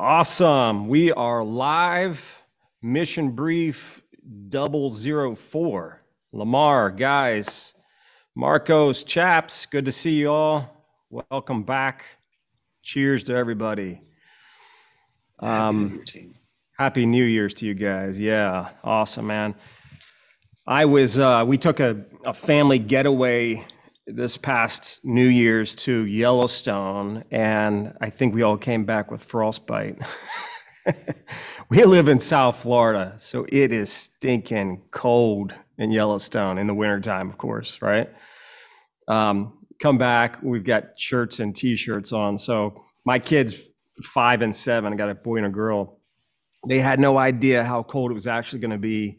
[0.00, 0.86] Awesome.
[0.86, 2.40] We are live.
[2.80, 4.04] Mission brief
[4.48, 6.04] double zero four.
[6.32, 7.74] Lamar, guys,
[8.36, 10.86] Marcos, chaps, good to see you all.
[11.10, 12.04] Welcome back.
[12.80, 14.00] Cheers to everybody.
[15.40, 16.04] Um,
[16.78, 18.20] happy New Year's to you guys.
[18.20, 19.56] Yeah, awesome, man.
[20.64, 23.66] I was, uh, we took a, a family getaway
[24.08, 29.98] this past New Year's to Yellowstone, and I think we all came back with frostbite.
[31.68, 37.28] we live in South Florida, so it is stinking cold in Yellowstone in the wintertime,
[37.28, 38.08] of course, right?
[39.08, 42.38] Um, come back, we've got shirts and t-shirts on.
[42.38, 43.62] So my kids,
[44.02, 46.00] five and seven, I got a boy and a girl.
[46.66, 49.18] They had no idea how cold it was actually going to be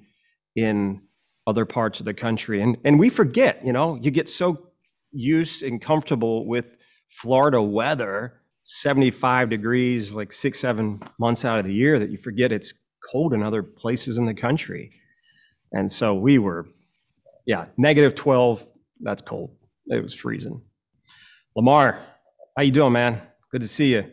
[0.56, 1.03] in
[1.45, 3.66] other parts of the country, and and we forget.
[3.66, 4.69] You know, you get so
[5.12, 6.77] used and comfortable with
[7.08, 12.52] Florida weather, 75 degrees, like six, seven months out of the year, that you forget
[12.52, 12.73] it's
[13.11, 14.92] cold in other places in the country.
[15.72, 16.67] And so we were,
[17.45, 18.66] yeah, negative 12.
[19.02, 19.56] That's cold.
[19.88, 20.61] It was freezing.
[21.56, 22.00] Lamar,
[22.56, 23.22] how you doing, man?
[23.52, 24.06] Good to see you.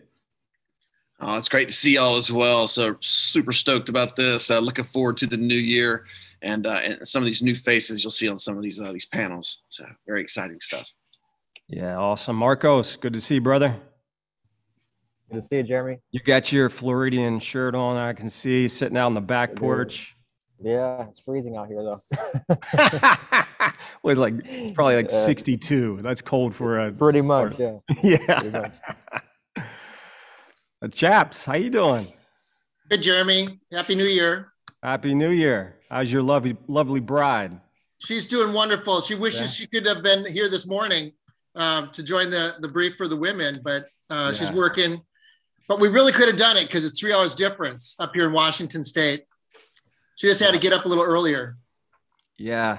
[1.21, 2.67] Oh, it's great to see y'all as well.
[2.67, 4.51] So super stoked about this.
[4.51, 6.05] Uh, looking forward to the new year
[6.43, 8.93] and, uh, and some of these new faces you'll see on some of these uh,
[8.93, 9.63] these panels.
[9.69, 10.91] So very exciting stuff.
[11.69, 12.37] Yeah, awesome.
[12.37, 13.77] Marcos, good to see you, brother.
[15.31, 15.99] Good to see you, Jeremy.
[16.13, 17.97] You got your Floridian shirt on.
[17.97, 20.15] I can see sitting out on the back porch.
[20.63, 21.99] Yeah, it's freezing out here though.
[24.03, 25.99] was like probably like 62.
[26.01, 27.79] That's cold for a pretty much, yeah.
[28.03, 28.51] yeah.
[28.51, 28.73] Much.
[30.83, 32.13] Uh, chaps, how you doing?
[32.89, 33.61] Good, Jeremy.
[33.73, 34.53] Happy New Year.
[34.83, 35.76] Happy New Year.
[35.91, 37.61] How's your lovely lovely bride?
[37.99, 39.01] She's doing wonderful.
[39.01, 39.47] She wishes yeah.
[39.47, 41.13] she could have been here this morning
[41.55, 44.33] um, to join the the brief for the women, but uh, yeah.
[44.33, 45.03] she's working.
[45.69, 48.33] But we really could have done it because it's three hours difference up here in
[48.33, 49.25] Washington State.
[50.17, 51.57] She just had to get up a little earlier.
[52.39, 52.79] Yeah.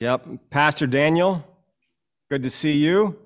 [0.00, 0.26] Yep.
[0.50, 1.44] Pastor Daniel,
[2.30, 3.18] good to see you.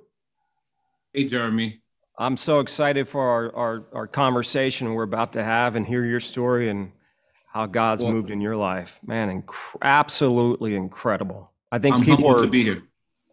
[1.12, 1.80] Hey, Jeremy.
[2.18, 6.20] I'm so excited for our, our, our conversation we're about to have and hear your
[6.20, 6.92] story and
[7.52, 8.98] how God's well, moved in your life.
[9.06, 11.52] Man, inc- absolutely incredible.
[11.70, 12.82] I think I'm people are to be here.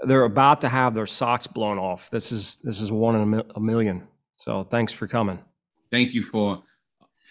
[0.02, 2.10] They're about to have their socks blown off.
[2.10, 4.08] This is this is one in a million.
[4.38, 5.40] So thanks for coming.
[5.92, 6.64] Thank you for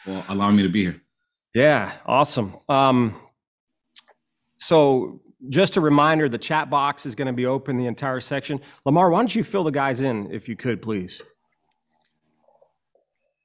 [0.02, 1.00] for allowing me to be here.
[1.54, 2.56] Yeah, awesome.
[2.68, 3.20] Um,
[4.56, 8.60] so just a reminder, the chat box is going to be open the entire section.
[8.84, 11.22] Lamar, why don't you fill the guys in if you could, please?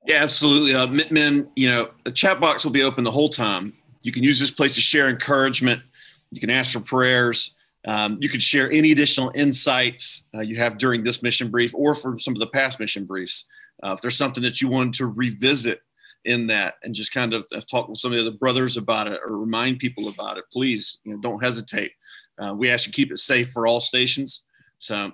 [0.05, 0.75] Yeah, absolutely.
[0.75, 3.73] Uh, you know, the chat box will be open the whole time.
[4.01, 5.81] You can use this place to share encouragement.
[6.29, 7.55] You can ask for prayers.
[7.85, 11.95] Um, you can share any additional insights uh, you have during this mission brief or
[11.95, 13.45] from some of the past mission briefs.
[13.81, 15.81] Uh, if there's something that you wanted to revisit
[16.25, 19.07] in that and just kind of uh, talk with some of the other brothers about
[19.07, 21.91] it or remind people about it, please you know, don't hesitate.
[22.39, 24.45] Uh, we ask you keep it safe for all stations.
[24.79, 25.11] So,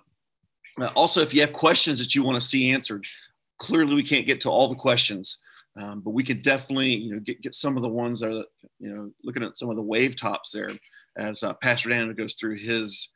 [0.79, 3.05] uh, also, if you have questions that you want to see answered,
[3.59, 5.37] clearly we can't get to all the questions,
[5.79, 8.45] um, but we could definitely you know get, get some of the ones that are
[8.79, 10.69] you know looking at some of the wave tops there
[11.17, 13.09] as uh, Pastor Daniel goes through his,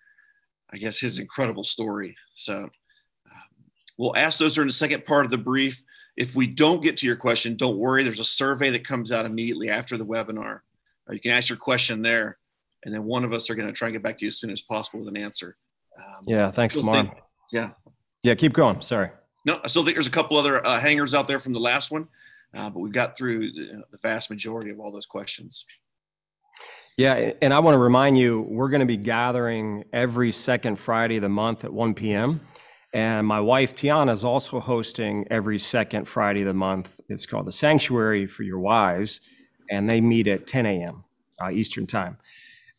[0.72, 2.16] I guess his incredible story.
[2.36, 2.70] So um,
[3.98, 5.84] we'll ask those during the second part of the brief.
[6.16, 8.04] If we don't get to your question, don't worry.
[8.04, 10.60] There's a survey that comes out immediately after the webinar.
[11.10, 12.38] Uh, you can ask your question there,
[12.84, 14.38] and then one of us are going to try and get back to you as
[14.38, 15.58] soon as possible with an answer.
[15.98, 17.16] Um, yeah, thanks, Lamar.
[17.52, 17.72] Yeah.
[18.22, 18.82] Yeah, keep going.
[18.82, 19.10] Sorry.
[19.46, 21.92] No, I still think there's a couple other uh, hangers out there from the last
[21.92, 22.08] one,
[22.54, 25.66] uh, but we've got through the, the vast majority of all those questions.
[26.98, 31.16] Yeah, and I want to remind you, we're going to be gathering every second Friday
[31.16, 32.40] of the month at 1 p.m.
[32.94, 37.02] And my wife Tiana is also hosting every second Friday of the month.
[37.10, 39.22] It's called the Sanctuary for Your Wives,
[39.72, 41.04] and they meet at 10 a.m.
[41.42, 42.18] Uh, Eastern Time.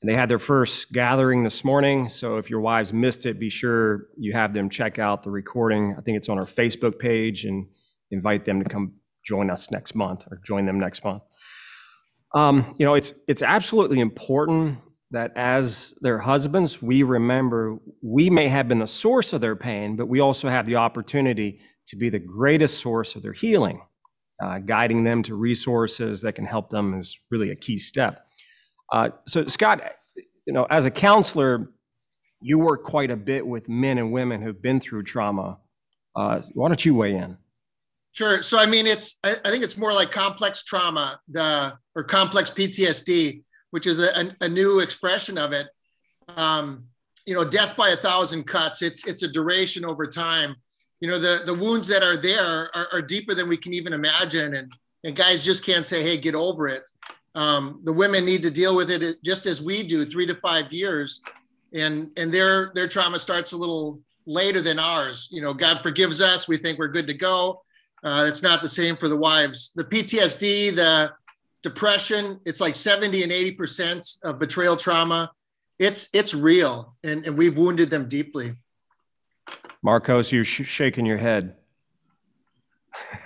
[0.04, 2.10] And they had their first gathering this morning.
[2.10, 5.94] So if your wives missed it, be sure you have them check out the recording.
[5.96, 7.68] I think it's on our Facebook page and
[8.10, 11.22] invite them to come join us next month or join them next month.
[12.34, 14.76] Um, you know, it's it's absolutely important
[15.12, 19.96] that as their husbands, we remember we may have been the source of their pain,
[19.96, 23.80] but we also have the opportunity to be the greatest source of their healing.
[24.38, 28.26] Uh, guiding them to resources that can help them is really a key step.
[28.90, 29.82] Uh, so, Scott,
[30.46, 31.70] you know, as a counselor,
[32.40, 35.58] you work quite a bit with men and women who've been through trauma.
[36.14, 37.38] Uh, why don't you weigh in?
[38.12, 38.42] Sure.
[38.42, 42.50] So, I mean, it's I, I think it's more like complex trauma, the or complex
[42.50, 45.66] PTSD, which is a, a, a new expression of it.
[46.36, 46.84] Um,
[47.26, 48.82] you know, death by a thousand cuts.
[48.82, 50.56] It's it's a duration over time,
[51.04, 53.92] you know, the, the wounds that are there are, are deeper than we can even
[53.92, 54.54] imagine.
[54.54, 54.72] And,
[55.04, 56.90] and guys just can't say, hey, get over it.
[57.34, 60.72] Um, the women need to deal with it just as we do, three to five
[60.72, 61.22] years.
[61.72, 65.28] And, and their, their trauma starts a little later than ours.
[65.30, 66.46] You know, God forgives us.
[66.48, 67.62] We think we're good to go.
[68.02, 69.72] Uh, it's not the same for the wives.
[69.74, 71.12] The PTSD, the
[71.62, 75.32] depression, it's like 70 and 80% of betrayal trauma.
[75.78, 76.94] It's, it's real.
[77.02, 78.52] And, and we've wounded them deeply.
[79.82, 81.56] Marcos, you're sh- shaking your head.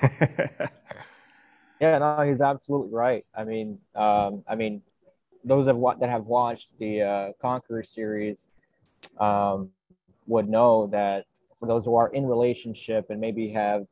[1.81, 3.25] yeah, no, he's absolutely right.
[3.35, 4.83] I mean, um, I mean,
[5.45, 8.49] those of what that have watched the uh, Conquer series
[9.19, 9.71] um,
[10.27, 11.27] would know that
[11.59, 13.87] for those who are in relationship and maybe have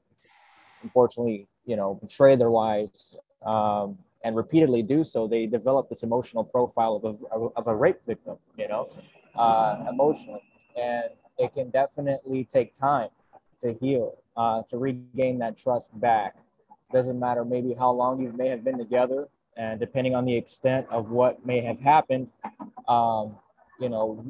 [0.83, 6.44] unfortunately, you know, betrayed their wives um, and repeatedly do so, they develop this emotional
[6.44, 8.88] profile of a, of a rape victim, you know,
[9.35, 10.43] uh, emotionally.
[10.77, 13.09] And it can definitely take time
[13.61, 16.37] to heal, uh, to regain that trust back.
[16.97, 20.87] Doesn't matter maybe how long you may have been together, and depending on the extent
[20.91, 22.29] of what may have happened,
[22.89, 23.37] um,
[23.79, 24.25] you know,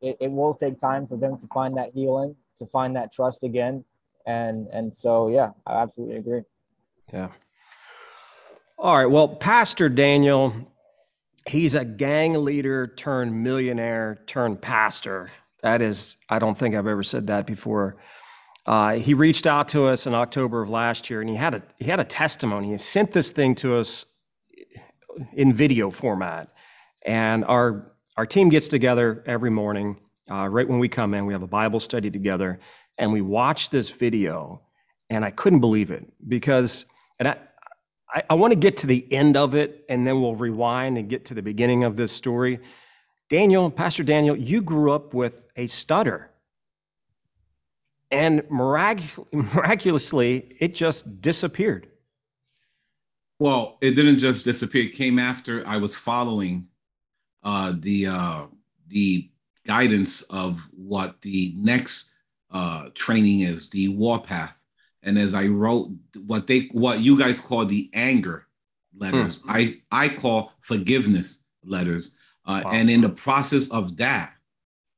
[0.00, 3.44] it, it will take time for them to find that healing, to find that trust
[3.44, 3.84] again.
[4.24, 6.40] And and so yeah, I absolutely agree.
[7.12, 7.28] Yeah.
[8.78, 9.04] All right.
[9.04, 10.54] Well, Pastor Daniel,
[11.46, 15.30] he's a gang leader turned millionaire turned pastor.
[15.62, 17.96] That is, I don't think I've ever said that before.
[18.68, 21.62] Uh, he reached out to us in October of last year, and he had a
[21.78, 22.70] he had a testimony.
[22.70, 24.04] He sent this thing to us
[25.32, 26.50] in video format,
[27.06, 29.96] and our our team gets together every morning.
[30.30, 32.60] Uh, right when we come in, we have a Bible study together,
[32.98, 34.60] and we watch this video,
[35.08, 36.84] and I couldn't believe it because,
[37.18, 37.38] and I,
[38.14, 41.08] I, I want to get to the end of it, and then we'll rewind and
[41.08, 42.60] get to the beginning of this story.
[43.30, 46.32] Daniel, Pastor Daniel, you grew up with a stutter.
[48.10, 51.88] And mirac- miraculously, it just disappeared.
[53.38, 54.84] Well, it didn't just disappear.
[54.84, 56.68] It came after I was following
[57.44, 58.46] uh, the uh,
[58.88, 59.30] the
[59.64, 62.14] guidance of what the next
[62.50, 64.60] uh, training is, the warpath.
[65.04, 65.90] And as I wrote
[66.26, 68.48] what they what you guys call the anger
[68.96, 69.50] letters, hmm.
[69.50, 72.16] I I call forgiveness letters
[72.48, 72.70] uh, wow.
[72.72, 74.32] And in the process of that,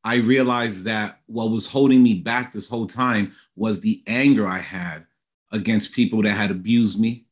[0.02, 4.58] I realized that what was holding me back this whole time was the anger I
[4.58, 5.06] had
[5.52, 7.24] against people that had abused me,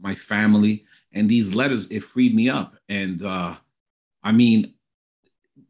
[0.00, 0.84] my family.
[1.12, 2.76] And these letters, it freed me up.
[2.88, 3.56] And uh,
[4.22, 4.74] I mean,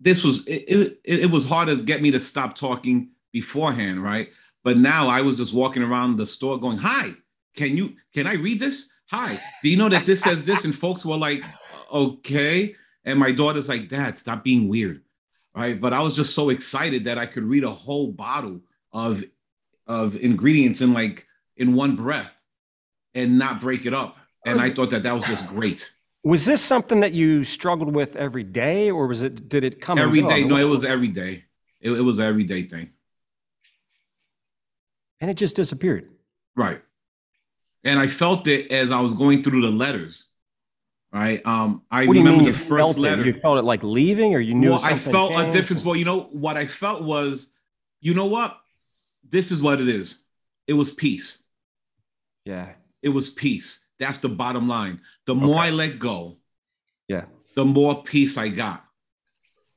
[0.00, 4.31] this was it, it, it was hard to get me to stop talking beforehand, right?
[4.65, 7.12] But now I was just walking around the store going, Hi,
[7.56, 8.91] can you can I read this?
[9.11, 10.65] Hi, do you know that this says this?
[10.65, 11.43] And folks were like,
[11.91, 12.77] okay.
[13.05, 15.03] And my daughter's like, Dad, stop being weird.
[15.59, 15.81] Right.
[15.81, 18.61] But I was just so excited that I could read a whole bottle
[18.93, 19.25] of
[19.89, 21.27] of ingredients in like
[21.57, 22.37] in one breath
[23.15, 24.17] and not break it up.
[24.47, 25.93] And I thought that that was just great.
[26.23, 29.49] Was this something that you struggled with every day, or was it?
[29.49, 30.45] Did it come every day?
[30.45, 31.45] No, it was every day.
[31.81, 32.91] It, it was every day thing.
[35.21, 36.09] And it just disappeared.
[36.55, 36.81] Right.
[37.83, 40.28] And I felt it as I was going through the letters
[41.13, 41.45] right?
[41.47, 43.23] Um, I what do you remember mean the you first felt letter.
[43.23, 43.27] It?
[43.27, 44.71] You felt it like leaving, or you knew?
[44.71, 45.49] Well, I felt changed?
[45.49, 45.85] a difference.
[45.85, 47.53] Well, you know what I felt was,
[48.01, 48.59] you know what,
[49.29, 50.25] this is what it is.
[50.67, 51.43] It was peace.
[52.45, 52.73] Yeah,
[53.03, 53.87] it was peace.
[53.99, 55.00] That's the bottom line.
[55.27, 55.57] The more.
[55.57, 56.38] I let go,
[57.09, 57.25] yeah,
[57.55, 58.85] the more peace I got,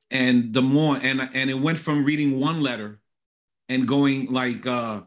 [0.09, 2.97] and the more and and it went from reading one letter
[3.69, 5.01] and going like, uh,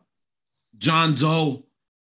[0.78, 1.66] John Doe,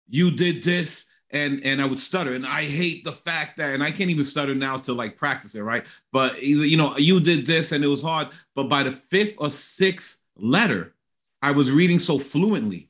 [0.09, 2.32] you did this and and I would stutter.
[2.32, 5.54] And I hate the fact that, and I can't even stutter now to like practice
[5.54, 5.84] it, right?
[6.12, 8.28] But you know, you did this and it was hard.
[8.54, 10.94] But by the fifth or sixth letter,
[11.40, 12.88] I was reading so fluently.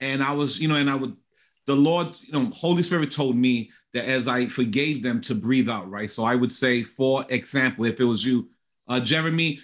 [0.00, 1.16] And I was, you know, and I would,
[1.64, 5.70] the Lord, you know, Holy Spirit told me that as I forgave them to breathe
[5.70, 6.10] out, right?
[6.10, 8.50] So I would say, for example, if it was you,
[8.88, 9.60] uh, Jeremy,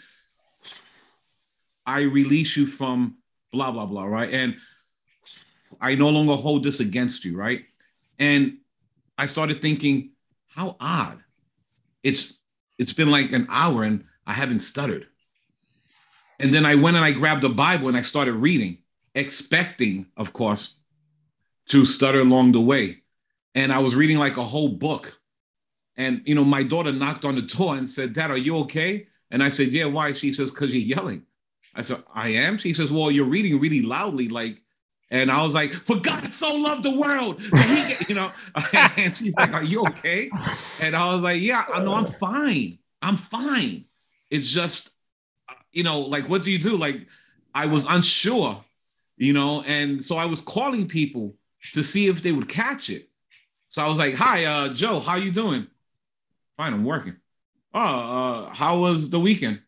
[1.85, 3.19] I release you from
[3.53, 4.33] blah, blah, blah, right?
[4.33, 4.57] And
[5.81, 7.65] I no longer hold this against you, right?
[8.19, 8.59] And
[9.19, 10.11] I started thinking,
[10.49, 11.23] how odd.
[12.03, 12.39] It's
[12.79, 15.07] it's been like an hour and I haven't stuttered.
[16.39, 18.79] And then I went and I grabbed a Bible and I started reading,
[19.15, 20.79] expecting, of course,
[21.67, 23.03] to stutter along the way.
[23.55, 25.21] And I was reading like a whole book.
[25.97, 29.07] And you know, my daughter knocked on the door and said, Dad, are you okay?
[29.31, 30.13] And I said, Yeah, why?
[30.13, 31.25] She says, Because you're yelling.
[31.75, 32.59] I said, I am.
[32.59, 34.61] She says, Well, you're reading really loudly, like
[35.13, 37.43] and I was like, for God so loved the world.
[38.09, 38.33] You know,
[38.97, 40.31] and she's like, Are you okay?
[40.81, 42.79] And I was like, Yeah, I know I'm fine.
[43.03, 43.85] I'm fine.
[44.31, 44.91] It's just,
[45.71, 46.79] you know, like, what do you do?
[46.79, 47.07] Like,
[47.55, 48.65] I was unsure,
[49.19, 51.35] you know, and so I was calling people
[51.73, 53.09] to see if they would catch it.
[53.69, 55.67] So I was like, "Hi, uh, Joe, how you doing?"
[56.57, 57.17] Fine, I'm working.
[57.75, 59.61] Oh, uh, how was the weekend?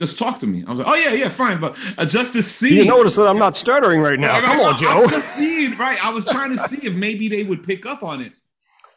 [0.00, 0.64] It's like you just talk to me.
[0.66, 2.76] I was like, "Oh yeah, yeah, fine," but uh, just to see.
[2.76, 4.34] You notice that I'm not stuttering right now.
[4.34, 4.88] Like, Come I- on, Joe.
[4.88, 5.98] I'm just seeing, right?
[6.04, 8.32] I was trying to see if maybe they would pick up on it.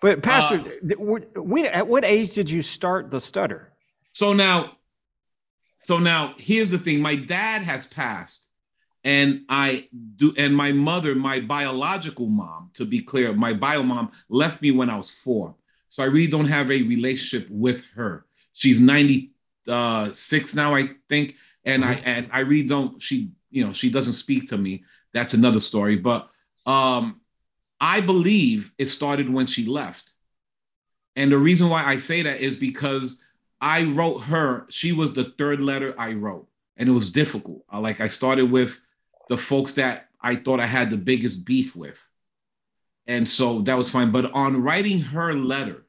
[0.01, 3.71] But Pastor, Uh, when, at what age did you start the stutter?
[4.13, 4.73] So now,
[5.77, 7.01] so now here's the thing.
[7.01, 8.49] My dad has passed,
[9.03, 14.11] and I do, and my mother, my biological mom, to be clear, my bio mom
[14.29, 15.55] left me when I was four.
[15.87, 18.25] So I really don't have a relationship with her.
[18.53, 18.79] She's
[19.67, 21.35] 96 now, I think.
[21.63, 24.83] And I and I really don't, she, you know, she doesn't speak to me.
[25.13, 25.97] That's another story.
[25.97, 26.29] But
[26.65, 27.21] um
[27.79, 30.13] I believe it started when she left.
[31.15, 33.21] And the reason why I say that is because
[33.59, 37.63] I wrote her, she was the third letter I wrote, and it was difficult.
[37.69, 38.79] I, like I started with
[39.29, 41.99] the folks that I thought I had the biggest beef with.
[43.07, 44.11] And so that was fine.
[44.11, 45.85] But on writing her letter,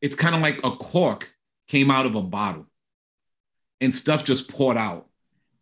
[0.00, 1.33] it's kind of like a cork
[1.68, 2.66] came out of a bottle
[3.80, 5.06] and stuff just poured out.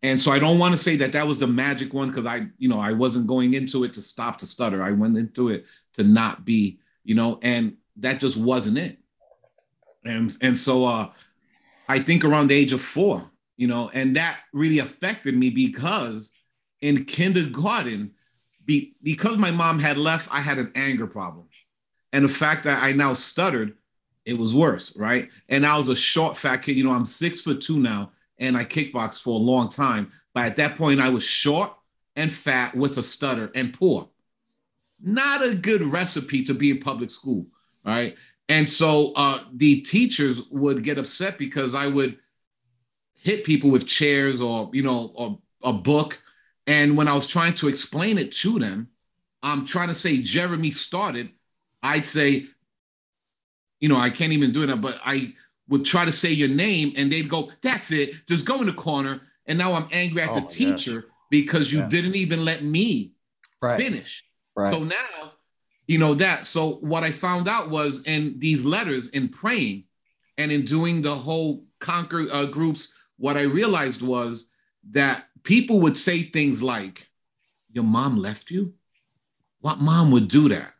[0.01, 2.47] And so I don't want to say that that was the magic one because I,
[2.57, 4.83] you know, I wasn't going into it to stop to stutter.
[4.83, 8.97] I went into it to not be, you know, and that just wasn't it.
[10.05, 11.09] And and so uh
[11.87, 16.31] I think around the age of four, you know, and that really affected me because
[16.81, 18.11] in kindergarten,
[18.65, 21.47] be, because my mom had left, I had an anger problem.
[22.11, 23.75] And the fact that I now stuttered,
[24.25, 25.29] it was worse, right?
[25.49, 26.77] And I was a short, fat kid.
[26.77, 30.11] You know, I'm six foot two now, and I kickboxed for a long time.
[30.33, 31.73] But at that point, I was short
[32.15, 34.09] and fat with a stutter and poor.
[35.01, 37.47] Not a good recipe to be in public school,
[37.85, 38.15] right?
[38.49, 42.17] And so uh, the teachers would get upset because I would
[43.15, 46.21] hit people with chairs or you know or a book.
[46.67, 48.89] And when I was trying to explain it to them,
[49.41, 51.31] I'm trying to say Jeremy started.
[51.81, 52.45] I'd say,
[53.83, 55.33] you know, I can't even do that, but I
[55.67, 58.71] would try to say your name, and they'd go, "That's it, just go in the
[58.73, 63.11] corner." And now I'm angry at Oh the teacher because you didn't even let me
[63.61, 63.77] Right.
[63.77, 64.23] finish.
[64.55, 64.71] Right.
[64.71, 65.33] So now,
[65.85, 66.47] you know that.
[66.47, 69.83] So what I found out was in these letters, in praying,
[70.37, 74.49] and in doing the whole conquer uh, groups, what I realized was
[74.91, 77.09] that people would say things like,
[77.73, 78.75] "Your mom left you."
[79.59, 80.73] What mom would do that?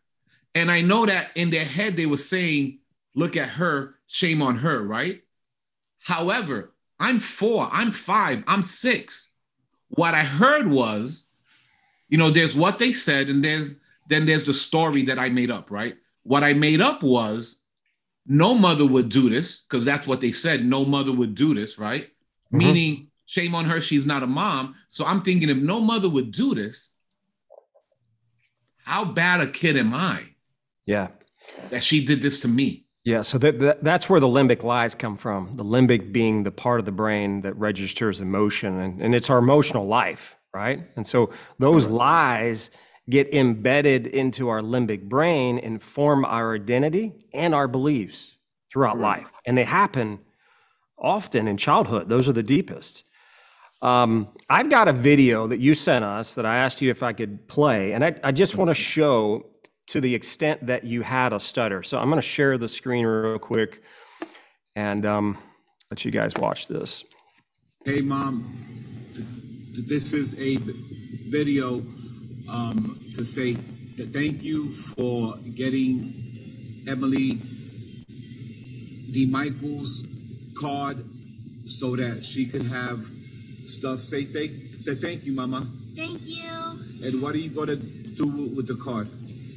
[0.56, 2.80] And I know that in their head they were saying,
[3.16, 5.22] "Look at her, shame on her," right?
[6.00, 9.32] However, I'm four, I'm five, I'm six.
[9.90, 11.30] What I heard was,
[12.10, 13.78] you know, there's what they said, and there's
[14.10, 15.96] then there's the story that I made up, right?
[16.24, 17.62] What I made up was
[18.26, 20.66] no mother would do this, because that's what they said.
[20.66, 22.10] No mother would do this, right?
[22.52, 22.58] Mhm.
[22.58, 24.76] Meaning, shame on her, she's not a mom.
[24.90, 26.94] So I'm thinking if no mother would do this,
[28.84, 30.36] how bad a kid am I
[30.86, 31.10] Yeah.
[31.70, 32.83] that she did this to me?
[33.06, 35.58] Yeah, so that, that that's where the limbic lies come from.
[35.58, 39.40] The limbic being the part of the brain that registers emotion, and, and it's our
[39.40, 40.88] emotional life, right?
[40.96, 41.30] And so
[41.60, 42.72] those lies
[43.10, 48.38] get embedded into our limbic brain and form our identity and our beliefs
[48.72, 49.28] throughout life.
[49.46, 50.20] And they happen
[50.98, 52.08] often in childhood.
[52.08, 53.04] Those are the deepest.
[53.82, 57.12] Um, I've got a video that you sent us that I asked you if I
[57.12, 59.50] could play, and I, I just want to show
[59.88, 61.84] to the extent that you had a stutter.
[61.84, 63.84] So I'm going to share the screen real quick
[64.76, 65.38] and um,
[65.92, 67.04] let you guys watch this.
[67.86, 68.58] Hey, mom.
[69.14, 69.26] th-
[69.76, 70.58] th- This is a
[71.30, 71.84] video
[72.50, 77.42] um, to say thank you for getting Emily
[79.12, 79.28] D.
[79.30, 80.04] Michaels
[80.58, 81.06] card
[81.68, 83.06] so that she could have
[83.66, 84.00] stuff.
[84.00, 85.68] Say thank, thank you, mama.
[85.96, 86.50] Thank you.
[87.04, 88.26] And what are you gonna do
[88.56, 89.08] with the card?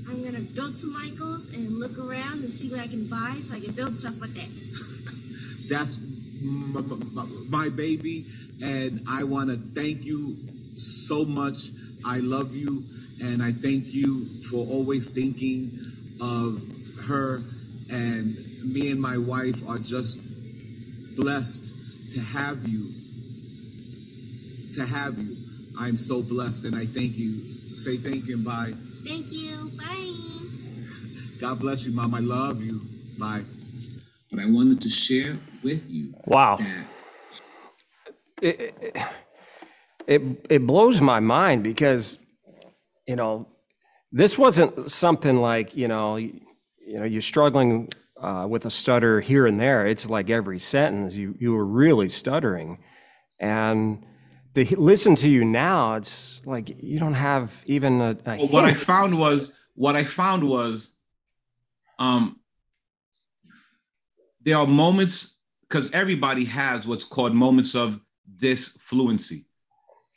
[0.08, 3.54] I'm gonna go to Michael's and look around and see what I can buy so
[3.54, 5.68] I can build stuff with it.
[5.68, 8.26] That's m- m- m- my baby,
[8.62, 10.36] and I want to thank you
[10.76, 11.70] so much.
[12.04, 12.84] I love you,
[13.20, 15.80] and I thank you for always thinking
[16.20, 16.62] of
[17.08, 17.42] her.
[17.90, 20.18] And me and my wife are just
[21.16, 21.72] blessed
[22.10, 22.92] to have you.
[24.74, 25.36] To have you,
[25.78, 27.74] I'm so blessed, and I thank you.
[27.74, 28.74] Say thank you and bye.
[29.06, 29.70] Thank you.
[29.78, 30.14] Bye.
[31.40, 32.14] God bless you, mom.
[32.14, 32.82] I love you.
[33.18, 33.42] Bye.
[34.30, 36.58] But I wanted to share with you Wow.
[36.58, 36.86] that
[38.42, 39.02] It, it,
[40.06, 42.18] it, it blows my mind because,
[43.06, 43.48] you know,
[44.12, 46.40] this wasn't something like, you know, you,
[46.86, 49.86] you know, you're struggling uh, with a stutter here and there.
[49.86, 52.78] It's like every sentence you, you were really stuttering.
[53.40, 54.04] And
[54.64, 58.16] to listen to you now, it's like you don't have even a.
[58.24, 60.94] a Well, what I found was what I found was
[61.98, 62.40] um
[64.42, 68.00] there are moments because everybody has what's called moments of
[68.38, 69.44] disfluency.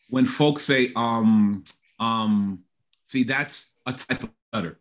[0.10, 1.66] When folks say um
[2.00, 2.64] um
[3.04, 4.80] see that's a type of stutter,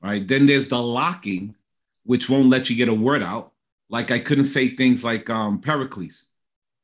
[0.00, 0.26] right?
[0.26, 1.56] Then there's the locking,
[2.04, 3.52] which won't let you get a word out.
[3.88, 6.28] Like I couldn't say things like um Pericles.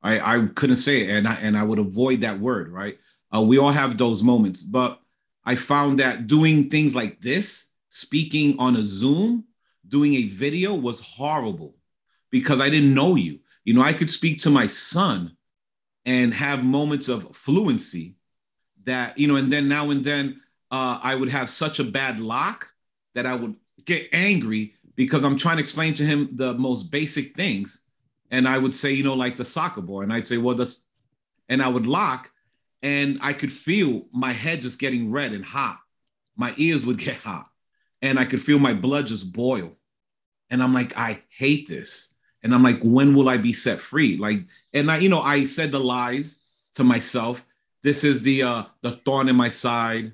[0.02, 2.98] I, I couldn't say it and I and I would avoid that word, right?
[3.34, 5.00] Uh, we all have those moments, but
[5.44, 9.44] I found that doing things like this, speaking on a Zoom,
[9.88, 11.74] doing a video was horrible
[12.30, 13.40] because I didn't know you.
[13.64, 15.36] You know, I could speak to my son
[16.04, 18.16] and have moments of fluency
[18.84, 20.40] that, you know, and then now and then
[20.70, 22.72] uh, I would have such a bad lock
[23.14, 27.36] that I would get angry because I'm trying to explain to him the most basic
[27.36, 27.84] things.
[28.30, 30.02] And I would say, you know, like the soccer ball.
[30.02, 30.86] And I'd say, well, that's,
[31.48, 32.30] and I would lock
[32.82, 35.80] and I could feel my head just getting red and hot.
[36.36, 37.50] My ears would get hot,
[38.00, 39.76] and I could feel my blood just boil.
[40.50, 42.14] And I'm like, I hate this.
[42.42, 44.16] And I'm like, when will I be set free?
[44.16, 46.40] Like, and I, you know, I said the lies
[46.74, 47.44] to myself.
[47.82, 50.12] This is the uh the thorn in my side.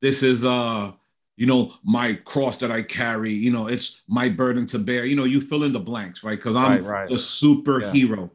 [0.00, 0.92] This is uh,
[1.36, 3.32] you know, my cross that I carry.
[3.32, 5.04] You know, it's my burden to bear.
[5.04, 6.36] You know, you fill in the blanks, right?
[6.38, 7.08] Because I'm Right, right.
[7.08, 8.30] the superhero.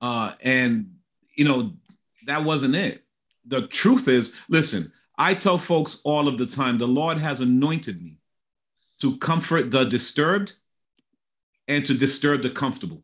[0.00, 0.94] Uh, and
[1.36, 1.72] you know,
[2.26, 3.04] that wasn't it.
[3.46, 8.02] The truth is, listen, I tell folks all of the time the Lord has anointed
[8.02, 8.18] me
[9.00, 10.54] to comfort the disturbed
[11.68, 13.02] and to disturb the comfortable.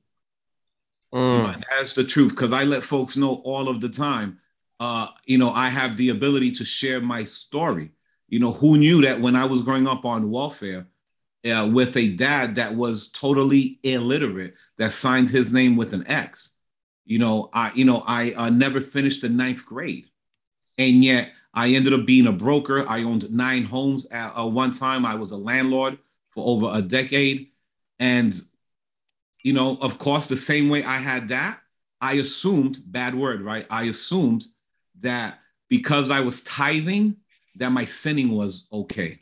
[1.12, 4.38] You know, Mm, that's the truth because I let folks know all of the time.
[4.80, 7.92] Uh, you know, I have the ability to share my story.
[8.28, 10.86] You know, who knew that when I was growing up on welfare
[11.44, 16.56] uh, with a dad that was totally illiterate, that signed his name with an X.
[17.04, 20.06] You know, I you know I uh, never finished the ninth grade,
[20.76, 22.84] and yet I ended up being a broker.
[22.88, 25.06] I owned nine homes at uh, one time.
[25.06, 25.98] I was a landlord
[26.30, 27.50] for over a decade,
[28.00, 28.34] and
[29.42, 31.60] you know, of course, the same way I had that,
[32.00, 33.64] I assumed, bad word, right?
[33.70, 34.44] I assumed
[35.00, 37.16] that because I was tithing,
[37.56, 39.20] that my sinning was okay.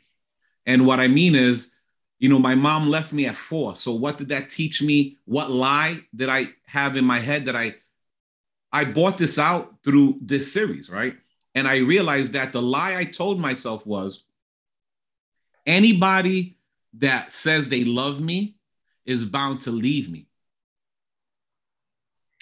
[0.65, 1.73] And what I mean is,
[2.19, 3.75] you know, my mom left me at four.
[3.75, 5.17] So what did that teach me?
[5.25, 7.75] What lie did I have in my head that I
[8.71, 11.15] I bought this out through this series, right?
[11.53, 14.25] And I realized that the lie I told myself was
[15.65, 16.57] anybody
[16.97, 18.57] that says they love me
[19.05, 20.27] is bound to leave me.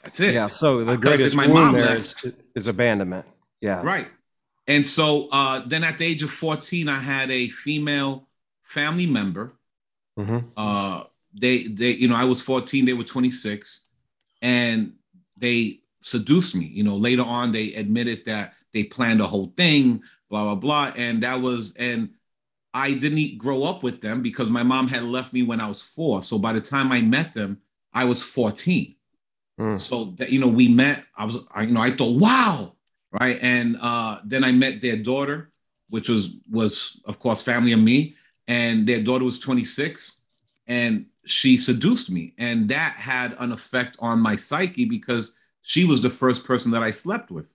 [0.04, 0.34] That's it.
[0.34, 0.48] yeah.
[0.50, 2.16] So the Because greatest my wound there is,
[2.56, 3.26] is abandonment.
[3.62, 3.82] Yeah.
[3.82, 4.08] Right.
[4.68, 8.28] And so uh, then at the age of 14, I had a female
[8.64, 9.54] family member.
[10.18, 11.04] hmm Uh,
[11.36, 13.88] they, they, you know, I was 14, they were 26,
[14.44, 14.94] and
[15.40, 16.66] they seduced me.
[16.66, 20.94] You know, later on, they admitted that they planned the whole thing, blah, blah, blah.
[20.96, 22.10] And that was, and
[22.74, 25.82] I didn't grow up with them because my mom had left me when I was
[25.82, 26.22] four.
[26.22, 27.60] So by the time I met them,
[27.94, 28.96] I was 14.
[29.60, 29.80] Mm.
[29.80, 31.04] So that you know, we met.
[31.16, 32.76] I was, I, you know, I thought, wow,
[33.20, 33.40] right?
[33.42, 35.52] And uh, then I met their daughter,
[35.90, 38.16] which was was of course family of me,
[38.48, 40.22] and their daughter was 26,
[40.68, 46.02] and she seduced me, and that had an effect on my psyche because she was
[46.02, 47.54] the first person that I slept with.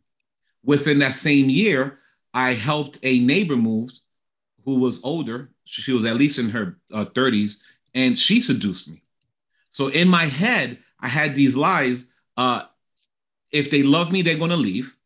[0.64, 1.98] Within that same year,
[2.32, 3.90] I helped a neighbor move
[4.64, 5.50] who was older.
[5.64, 7.60] She was at least in her uh, 30s,
[7.94, 9.02] and she seduced me.
[9.70, 12.06] So in my head, I had these lies.
[12.36, 12.64] Uh,
[13.50, 14.96] if they love me, they're going to leave.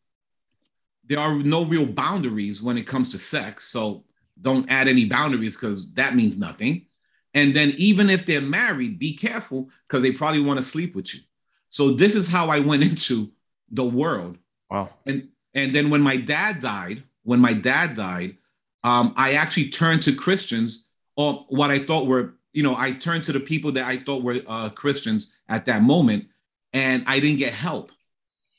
[1.05, 3.65] There are no real boundaries when it comes to sex.
[3.65, 4.05] So
[4.41, 6.85] don't add any boundaries because that means nothing.
[7.33, 11.13] And then even if they're married, be careful because they probably want to sleep with
[11.13, 11.21] you.
[11.69, 13.31] So this is how I went into
[13.71, 14.37] the world.
[14.69, 14.89] Wow.
[15.05, 18.37] And and then when my dad died, when my dad died,
[18.83, 23.23] um, I actually turned to Christians or what I thought were, you know, I turned
[23.25, 26.25] to the people that I thought were uh, Christians at that moment,
[26.73, 27.91] and I didn't get help.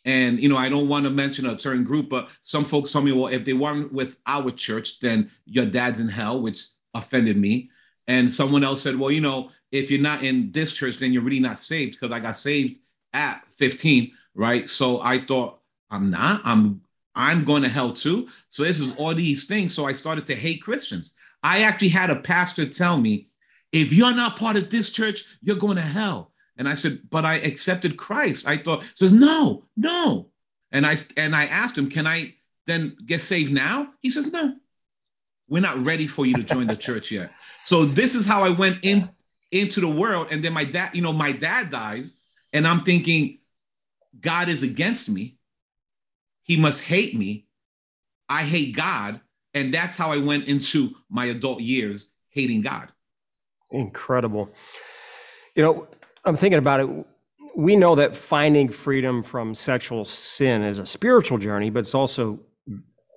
[0.05, 3.07] And you know, I don't want to mention a certain group, but some folks told
[3.07, 6.63] me, well, if they weren't with our church, then your dad's in hell, which
[6.93, 7.71] offended me.
[8.07, 11.23] And someone else said, well, you know, if you're not in this church, then you're
[11.23, 12.79] really not saved because I got saved
[13.15, 14.69] at 15, right?
[14.69, 16.43] So I thought, I'm not.
[16.45, 16.83] I'm
[17.15, 18.29] I'm going to hell too.
[18.49, 19.73] So this is all these things.
[19.73, 21.15] So I started to hate Christians.
[21.43, 23.29] I actually had a pastor tell me,
[23.73, 26.33] if you're not part of this church, you're going to hell.
[26.57, 28.47] And I said, but I accepted Christ.
[28.47, 30.29] I thought, says, no, no.
[30.73, 32.35] And I and I asked him, can I
[32.67, 33.93] then get saved now?
[34.01, 34.57] He says, no.
[35.49, 37.33] We're not ready for you to join the church yet.
[37.65, 39.11] So this is how I went in
[39.53, 40.29] into the world.
[40.31, 42.17] And then my dad, you know, my dad dies,
[42.53, 43.39] and I'm thinking,
[44.21, 45.37] God is against me.
[46.45, 47.47] he must hate me.
[48.29, 49.21] I hate God.
[49.55, 52.89] And that's how I went into my adult years hating God.
[53.71, 54.51] Incredible.
[55.55, 55.89] You know,
[56.25, 57.07] I'm thinking about it.
[57.57, 62.41] We know that finding freedom from sexual sin is a spiritual journey, but it's also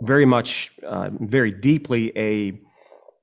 [0.02, 2.60] very much, uh, very deeply a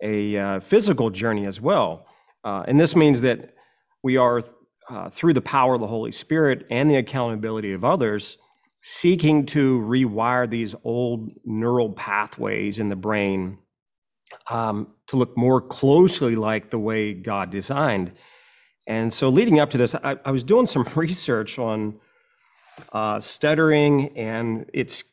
[0.03, 2.07] a uh, physical journey as well.
[2.43, 3.55] Uh, and this means that
[4.03, 4.43] we are,
[4.91, 8.37] uh, through the power of the Holy Spirit and the accountability of others,
[8.83, 13.57] seeking to rewire these old neural pathways in the brain
[14.51, 18.13] um, to look more closely like the way God designed.
[18.87, 22.01] And so, leading up to this, I, I was doing some research on
[22.93, 25.05] uh, stuttering and its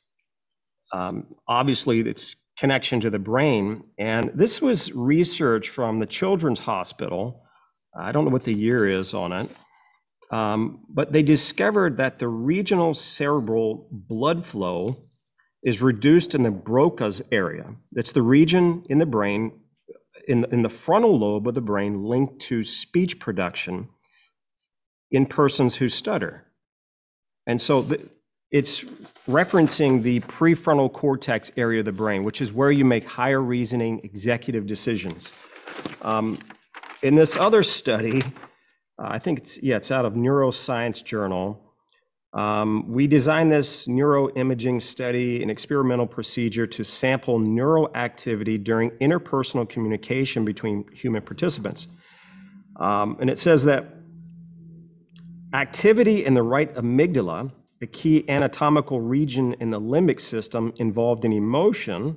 [0.94, 3.84] um, obviously its connection to the brain.
[3.98, 7.44] And this was research from the Children's Hospital.
[7.98, 9.50] I don't know what the year is on it,
[10.32, 15.06] um, but they discovered that the regional cerebral blood flow
[15.64, 17.76] is reduced in the Broca's area.
[17.94, 19.61] It's the region in the brain,
[20.28, 23.90] in, in the frontal lobe of the brain, linked to speech production
[25.10, 26.46] in persons who stutter.
[27.46, 28.10] And so the,
[28.52, 28.84] it's
[29.28, 34.02] referencing the prefrontal cortex area of the brain, which is where you make higher reasoning
[34.04, 35.32] executive decisions.
[36.02, 36.38] Um,
[37.02, 38.22] in this other study,
[39.00, 41.71] uh, I think it's, yeah, it's out of Neuroscience Journal.
[42.34, 49.68] Um, we designed this neuroimaging study, an experimental procedure to sample neural activity during interpersonal
[49.68, 51.88] communication between human participants.
[52.78, 53.86] Um, and it says that
[55.54, 61.34] activity in the right amygdala a key anatomical region in the limbic system involved in
[61.34, 62.16] emotion,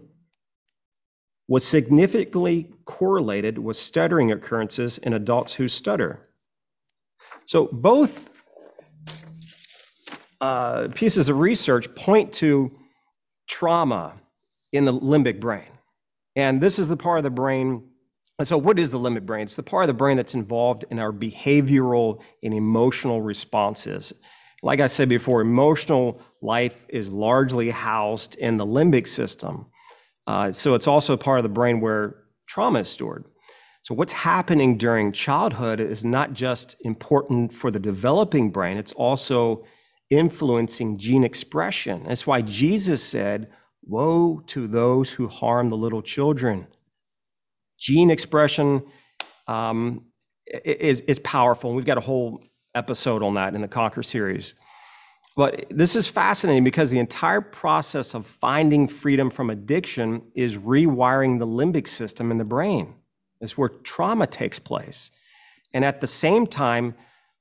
[1.49, 6.29] was significantly correlated with stuttering occurrences in adults who stutter.
[7.47, 8.31] So both
[10.45, 12.71] uh, pieces of research point to
[13.49, 14.13] trauma
[14.75, 15.71] in the limbic brain.
[16.37, 17.89] And this is the part of the brain.
[18.39, 19.45] And so, what is the limbic brain?
[19.45, 24.13] It's the part of the brain that's involved in our behavioral and emotional responses.
[24.63, 29.67] Like I said before, emotional life is largely housed in the limbic system.
[30.27, 33.25] Uh, so it's also part of the brain where trauma is stored.
[33.81, 39.65] So what's happening during childhood is not just important for the developing brain, it's also
[40.15, 42.05] influencing gene expression.
[42.07, 43.51] That's why Jesus said,
[43.87, 46.67] Woe to those who harm the little children.
[47.79, 48.83] Gene expression
[49.47, 50.07] um,
[50.47, 51.71] is, is powerful.
[51.71, 52.43] And We've got a whole
[52.75, 54.55] episode on that in the Conquer series.
[55.37, 61.41] But this is fascinating because the entire process of finding freedom from addiction is rewiring
[61.41, 62.95] the limbic system in the brain.
[63.41, 65.11] It's where trauma takes place.
[65.73, 66.95] And at the same time,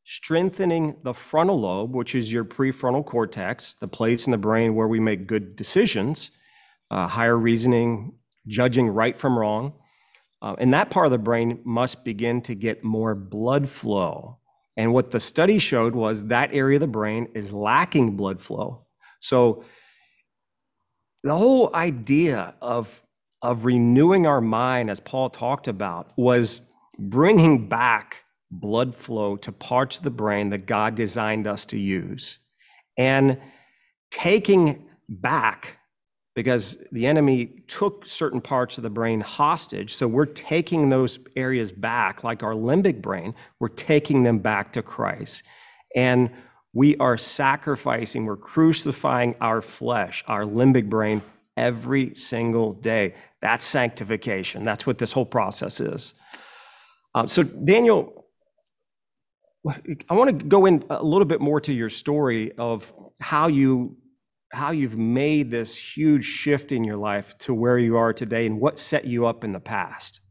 [0.03, 4.87] strengthening the frontal lobe, which is your prefrontal cortex, the place in the brain where
[4.87, 6.31] we make good decisions,
[6.91, 8.13] uh, higher reasoning,
[8.47, 9.73] judging right from wrong.
[10.41, 14.39] Uh, and that part of the brain must begin to get more blood flow
[14.75, 18.85] and what the study showed was that area of the brain is lacking blood flow.
[19.19, 19.63] So
[21.23, 23.03] the whole idea of,
[23.41, 26.61] of renewing our mind, as Paul talked about, was
[26.97, 28.22] bringing back
[28.59, 32.37] blood flow to parts of the brain that God designed us to use
[32.97, 33.39] and
[34.11, 35.77] taking back
[36.35, 39.93] because the enemy took certain parts of the brain hostage.
[39.93, 44.81] So we're taking those areas back, like our limbic brain, we're taking them back to
[44.81, 45.43] Christ.
[45.95, 46.31] And
[46.73, 51.21] we are sacrificing, we're crucifying our flesh, our limbic brain,
[51.55, 53.13] every single day.
[53.41, 54.63] That's sanctification.
[54.63, 56.15] That's what this whole process is.
[57.13, 58.22] Um, so, Daniel,
[60.09, 63.97] I want to go in a little bit more to your story of how you
[64.51, 68.59] how you've made this huge shift in your life to where you are today and
[68.59, 70.21] what set you up in the past.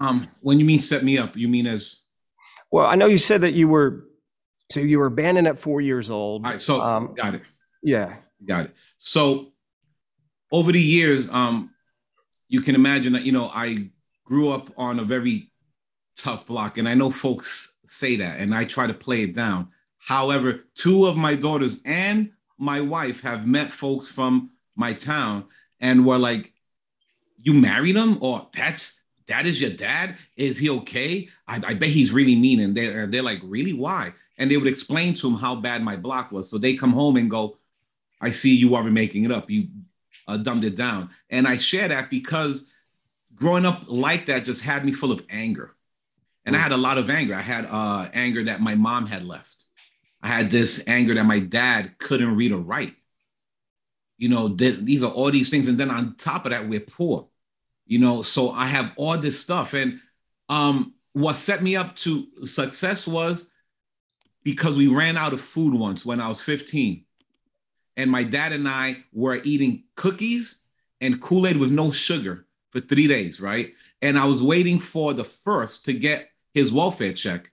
[0.00, 2.00] Um, when you mean set me up, you mean as
[2.70, 4.04] well, I know you said that you were
[4.70, 6.44] so you were abandoned at four years old.
[6.44, 7.42] All right, so um, got it.
[7.82, 8.16] Yeah.
[8.44, 8.74] Got it.
[8.98, 9.52] So
[10.50, 11.70] over the years, um,
[12.48, 13.90] you can imagine that, you know, I
[14.24, 15.50] grew up on a very
[16.16, 16.78] tough block.
[16.78, 19.68] And I know folks say that, and I try to play it down.
[19.98, 25.44] However, two of my daughters and my wife have met folks from my town
[25.80, 26.52] and were like,
[27.40, 30.16] "You married him, or that's that is your dad?
[30.36, 31.28] Is he okay?
[31.46, 33.72] I, I bet he's really mean." And they're they're like, "Really?
[33.72, 36.50] Why?" And they would explain to him how bad my block was.
[36.50, 37.58] So they come home and go,
[38.20, 39.50] "I see you are making it up.
[39.50, 39.68] You
[40.28, 42.70] uh, dumbed it down." And I share that because
[43.34, 45.74] growing up like that just had me full of anger,
[46.46, 47.34] and I had a lot of anger.
[47.34, 49.64] I had uh, anger that my mom had left.
[50.22, 52.94] I had this anger that my dad couldn't read or write.
[54.18, 55.68] you know, th- these are all these things.
[55.68, 57.28] And then on top of that, we're poor,
[57.86, 59.74] you know, so I have all this stuff.
[59.74, 60.00] And
[60.48, 63.50] um, what set me up to success was
[64.44, 67.04] because we ran out of food once when I was 15.
[67.96, 70.62] And my dad and I were eating cookies
[71.00, 73.74] and Kool Aid with no sugar for three days, right?
[74.02, 77.50] And I was waiting for the first to get his welfare check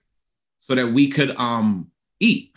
[0.60, 2.54] so that we could um, eat.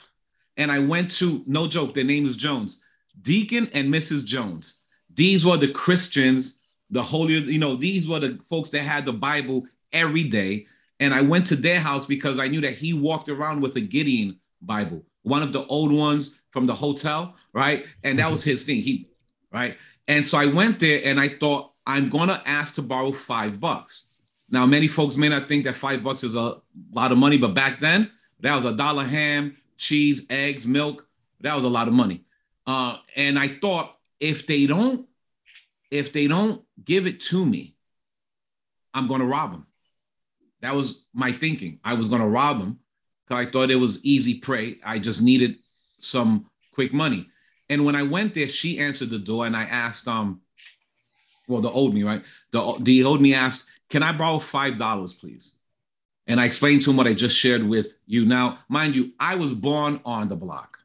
[0.57, 2.83] And I went to, no joke, their name is Jones,
[3.21, 4.23] Deacon and Mrs.
[4.23, 4.81] Jones.
[5.13, 6.59] These were the Christians,
[6.91, 10.67] the holy, you know, these were the folks that had the Bible every day.
[10.99, 13.81] And I went to their house because I knew that he walked around with a
[13.81, 17.85] Gideon Bible, one of the old ones from the hotel, right?
[18.03, 18.77] And that was his thing.
[18.77, 19.09] He,
[19.51, 19.77] right?
[20.07, 24.07] And so I went there and I thought, I'm gonna ask to borrow five bucks.
[24.49, 26.57] Now, many folks may not think that five bucks is a
[26.91, 31.07] lot of money, but back then, that was a dollar ham, cheese, eggs, milk.
[31.41, 32.23] That was a lot of money.
[32.67, 35.07] Uh, and I thought if they don't,
[35.91, 37.75] if they don't give it to me,
[38.93, 39.67] I'm gonna rob them.
[40.61, 41.79] That was my thinking.
[41.83, 42.79] I was gonna rob them
[43.27, 44.77] because I thought it was easy prey.
[44.83, 45.57] I just needed
[45.97, 47.27] some quick money.
[47.69, 50.41] And when I went there, she answered the door and I asked, um,
[51.47, 52.23] well, the old me, right?
[52.51, 55.53] The, the old me asked, can I borrow $5, please?
[56.27, 58.25] And I explained to him what I just shared with you.
[58.25, 60.79] Now, mind you, I was born on the block.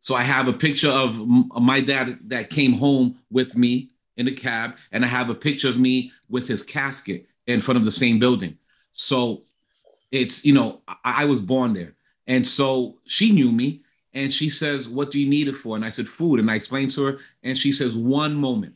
[0.00, 1.20] So I have a picture of
[1.60, 5.68] my dad that came home with me in a cab, and I have a picture
[5.68, 8.56] of me with his casket in front of the same building.
[8.92, 9.44] So
[10.10, 11.94] it's, you know, I, I was born there.
[12.26, 15.76] And so she knew me and she says, What do you need it for?
[15.76, 16.40] And I said, Food.
[16.40, 18.74] And I explained to her, and she says, One moment.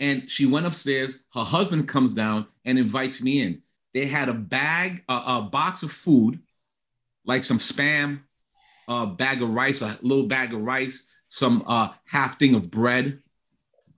[0.00, 1.24] And she went upstairs.
[1.34, 3.62] Her husband comes down and invites me in.
[3.94, 6.40] They had a bag, a, a box of food,
[7.24, 8.20] like some spam,
[8.86, 13.18] a bag of rice, a little bag of rice, some uh, half thing of bread,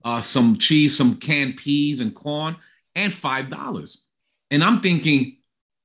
[0.03, 2.55] uh, some cheese, some canned peas and corn,
[2.95, 4.05] and five dollars.
[4.49, 5.37] And I'm thinking,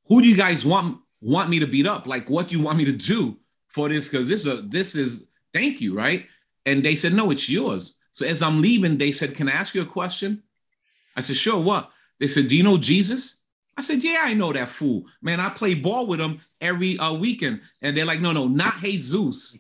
[0.09, 2.07] who do you guys want want me to beat up?
[2.07, 4.09] Like, what do you want me to do for this?
[4.09, 6.27] Because this is a, this is thank you, right?
[6.65, 7.99] And they said, no, it's yours.
[8.17, 10.43] So as I'm leaving, they said, Can I ask you a question?
[11.17, 11.91] I said, Sure, what?
[12.19, 13.43] They said, Do you know Jesus?
[13.77, 15.05] I said, Yeah, I know that fool.
[15.21, 17.61] Man, I play ball with him every uh, weekend.
[17.83, 19.59] And they're like, No, no, not Jesus,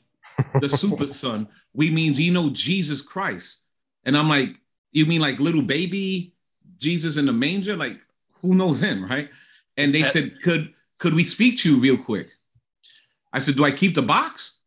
[0.59, 1.49] the super son.
[1.75, 3.64] We mean, do you know Jesus Christ?
[4.07, 4.57] And I'm like,
[4.90, 6.33] You mean like little baby
[6.79, 7.77] Jesus in the manger?
[7.77, 8.01] Like,
[8.40, 9.29] who knows him, right?
[9.77, 12.31] And they said, Could could we speak to you real quick?
[13.35, 14.61] I said, Do I keep the box?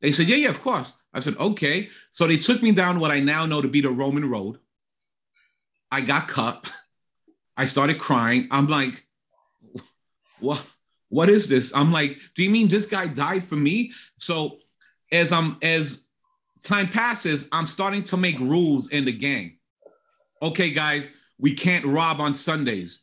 [0.00, 1.00] They said, Yeah, yeah, of course.
[1.14, 1.88] I said, okay.
[2.10, 4.58] So they took me down what I now know to be the Roman road.
[5.90, 6.70] I got cut.
[7.56, 8.48] I started crying.
[8.50, 9.06] I'm like,
[10.40, 10.60] what?
[11.08, 11.74] What is this?
[11.76, 13.92] I'm like, do you mean this guy died for me?
[14.18, 14.58] So
[15.12, 16.08] as I'm as
[16.64, 19.58] time passes, I'm starting to make rules in the gang.
[20.42, 23.02] Okay, guys, we can't rob on Sundays.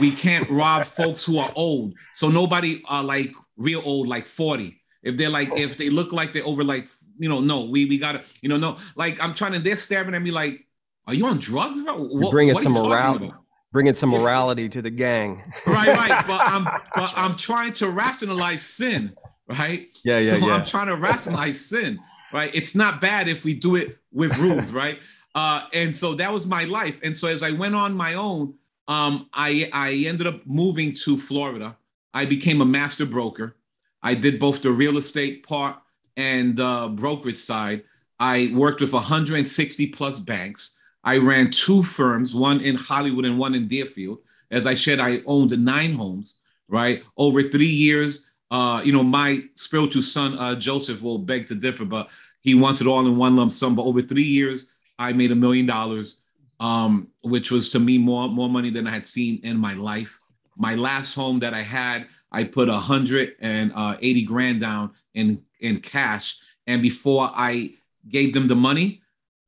[0.00, 1.94] We can't rob folks who are old.
[2.12, 4.80] So nobody are like real old, like 40.
[5.04, 7.98] If they're like, if they look like they're over like you know, no, we we
[7.98, 10.66] gotta, you know, no, like I'm trying to, they're staring at me like,
[11.06, 12.04] are you on drugs, bro?
[12.04, 13.32] What, bringing some morality,
[13.72, 15.42] bringing some morality to the gang.
[15.66, 16.24] right, right.
[16.26, 19.14] But I'm, but I'm trying to rationalize sin,
[19.48, 19.88] right?
[20.04, 20.54] Yeah, yeah, so yeah.
[20.54, 21.98] I'm trying to rationalize sin,
[22.32, 22.54] right?
[22.54, 24.98] It's not bad if we do it with rules, right?
[25.34, 26.98] Uh, and so that was my life.
[27.02, 28.54] And so as I went on my own,
[28.88, 31.76] um, I I ended up moving to Florida.
[32.12, 33.56] I became a master broker.
[34.02, 35.76] I did both the real estate part
[36.16, 37.82] and uh, brokerage side,
[38.18, 40.76] I worked with 160 plus banks.
[41.02, 44.18] I ran two firms, one in Hollywood and one in Deerfield.
[44.50, 46.36] As I said, I owned nine homes,
[46.68, 47.02] right?
[47.16, 51.84] Over three years, uh, you know, my spiritual son, uh, Joseph, will beg to differ,
[51.84, 52.08] but
[52.40, 53.74] he wants it all in one lump sum.
[53.74, 56.18] But over three years, I made a million dollars,
[56.60, 60.20] um, which was to me more, more money than I had seen in my life.
[60.56, 66.38] My last home that I had, I put 180 grand down in in cash.
[66.66, 67.74] And before I
[68.08, 69.02] gave them the money,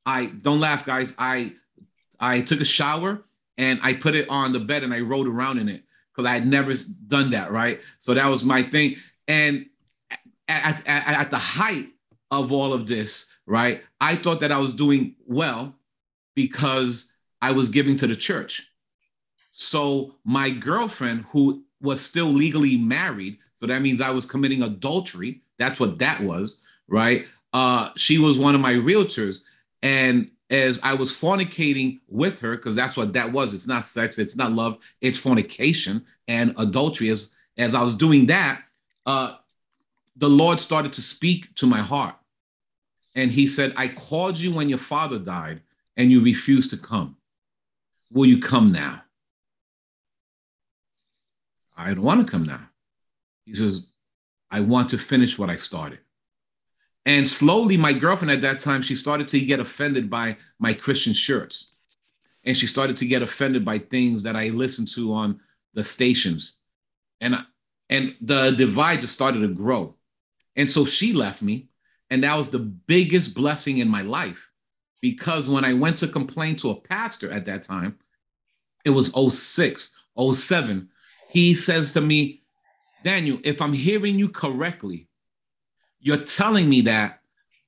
[0.04, 1.14] I don't laugh, guys.
[1.18, 1.52] I
[2.18, 3.22] I took a shower
[3.58, 6.34] and I put it on the bed and I rolled around in it because I
[6.34, 6.72] had never
[7.08, 7.80] done that, right?
[7.98, 8.96] So that was my thing.
[9.28, 9.66] And
[10.48, 11.88] at, at, at the height
[12.30, 15.74] of all of this, right, I thought that I was doing well
[16.34, 18.70] because I was giving to the church.
[19.52, 25.42] So my girlfriend, who was still legally married, so that means I was committing adultery,
[25.58, 27.26] that's what that was, right?
[27.52, 29.42] Uh, she was one of my realtors.
[29.82, 34.18] And as I was fornicating with her, because that's what that was, it's not sex,
[34.18, 37.08] it's not love, it's fornication and adultery.
[37.10, 38.62] As, as I was doing that,
[39.06, 39.36] uh,
[40.16, 42.14] the Lord started to speak to my heart.
[43.14, 45.62] And he said, I called you when your father died
[45.96, 47.16] and you refused to come.
[48.12, 49.02] Will you come now?
[51.76, 52.60] I don't want to come now.
[53.44, 53.86] He says,
[54.50, 55.98] I want to finish what I started.
[57.04, 61.12] And slowly, my girlfriend at that time, she started to get offended by my Christian
[61.12, 61.72] shirts.
[62.44, 65.40] And she started to get offended by things that I listened to on
[65.74, 66.56] the stations.
[67.20, 67.44] And,
[67.90, 69.94] and the divide just started to grow.
[70.56, 71.68] And so she left me.
[72.10, 74.50] And that was the biggest blessing in my life.
[75.00, 77.98] Because when I went to complain to a pastor at that time,
[78.84, 79.94] it was 06,
[80.32, 80.88] 07.
[81.28, 82.42] He says to me,
[83.06, 85.06] Daniel, if I'm hearing you correctly,
[86.00, 87.20] you're telling me that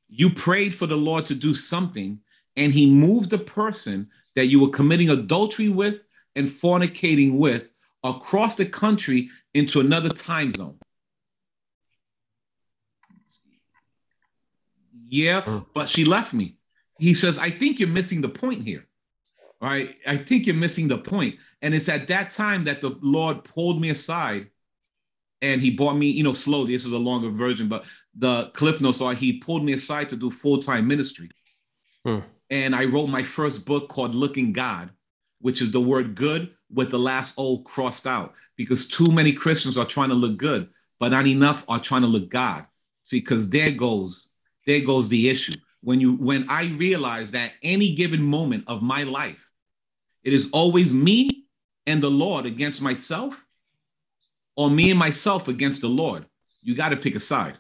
[0.09, 2.19] you prayed for the Lord to do something
[2.57, 6.03] and he moved the person that you were committing adultery with
[6.35, 7.71] and fornicating with
[8.03, 10.77] across the country into another time zone.
[15.07, 16.57] Yeah, but she left me.
[16.99, 18.89] He says, I think you're missing the point here.
[19.63, 19.99] Right?
[20.05, 21.37] I think you're missing the point.
[21.63, 24.49] And it's at that time that the Lord pulled me aside
[25.43, 26.73] and he brought me, you know, slowly.
[26.73, 30.17] This is a longer version, but the Cliff Notes are he pulled me aside to
[30.17, 31.31] do full time ministry.
[32.05, 32.21] Hmm.
[32.51, 34.91] And I wrote my first book called Looking God,
[35.41, 39.79] which is the word good with the last O crossed out because too many Christians
[39.79, 42.67] are trying to look good, but not enough are trying to look God.
[43.03, 44.31] See, because there goes,
[44.67, 45.55] there goes the issue.
[45.81, 49.51] When you when I realized that any given moment of my life,
[50.25, 51.45] it is always me
[51.87, 53.47] and the Lord against myself
[54.59, 56.27] or me and myself against the Lord.
[56.63, 57.57] You got to pick a side,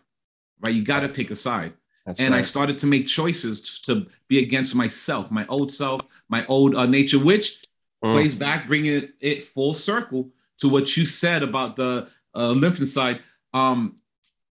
[0.61, 0.75] right?
[0.75, 1.73] You got to pick a side.
[2.05, 2.41] That's and right.
[2.41, 6.87] I started to make choices to be against myself, my old self, my old uh,
[6.87, 7.63] nature, which
[8.05, 8.13] mm.
[8.13, 12.97] plays back, bringing it, it, full circle to what you said about the uh, limbic
[12.97, 13.21] lies.
[13.55, 13.95] Um,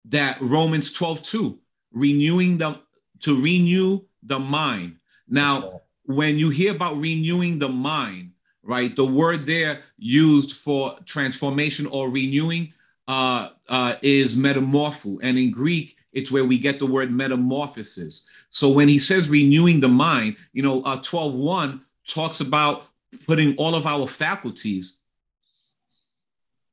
[0.04, 1.59] that Romans 12, 2,
[1.92, 2.78] renewing the
[3.20, 4.96] to renew the mind.
[5.26, 8.33] Now, when you hear about renewing the mind,
[8.64, 8.94] right?
[8.94, 12.72] The word there used for transformation or renewing
[13.07, 15.18] uh, uh, is metamorpho.
[15.22, 18.27] And in Greek, it's where we get the word metamorphosis.
[18.48, 22.85] So when he says renewing the mind, you know, uh, 12.1 talks about
[23.27, 24.98] putting all of our faculties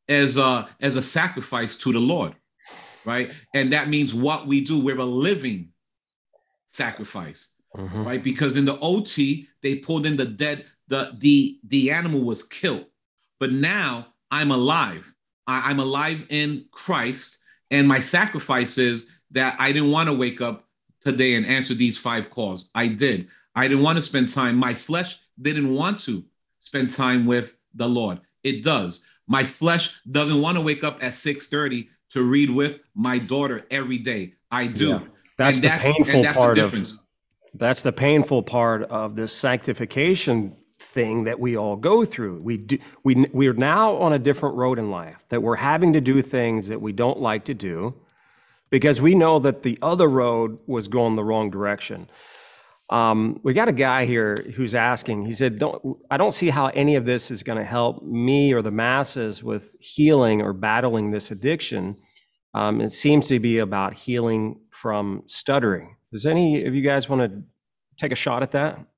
[0.08, 2.36] as a, as a sacrifice to the Lord,
[3.06, 3.32] right?
[3.54, 5.70] And that means what we do, we're a living
[6.68, 8.04] sacrifice, mm-hmm.
[8.04, 8.24] right?
[8.24, 12.86] Because in the OT, they pulled in the dead, the the the animal was killed
[13.40, 15.12] but now i'm alive.
[15.48, 17.40] I, i'm alive in christ
[17.72, 20.68] and my sacrifice is that i didn't want to wake up
[21.00, 23.28] today and answer these five calls i did.
[23.54, 26.24] I didn't want to spend time my flesh didn't want to
[26.60, 28.20] spend time with the lord.
[28.44, 29.04] It does.
[29.28, 33.98] My flesh doesn't want to wake up at 6.30 to read with my daughter every
[33.98, 34.34] day.
[34.52, 34.90] I do.
[34.90, 35.00] Yeah.
[35.38, 36.88] that's and the that's, painful that's part of
[37.54, 42.41] that's the painful part of this sanctification thing that we all go through.
[42.41, 46.02] We do, we we're now on a different road in life that we're having to
[46.02, 47.96] do things that we don't like to do
[48.70, 52.10] because we know that the other road was going the wrong direction.
[52.89, 55.26] Um, we got a guy here who's asking.
[55.26, 58.54] He said, "Don't I don't see how any of this is going to help me
[58.54, 61.98] or the masses with healing or battling this addiction.
[62.54, 65.96] Um, it seems to be about healing from stuttering.
[66.12, 67.44] Does any of you guys want to
[67.98, 68.91] take a shot at that?"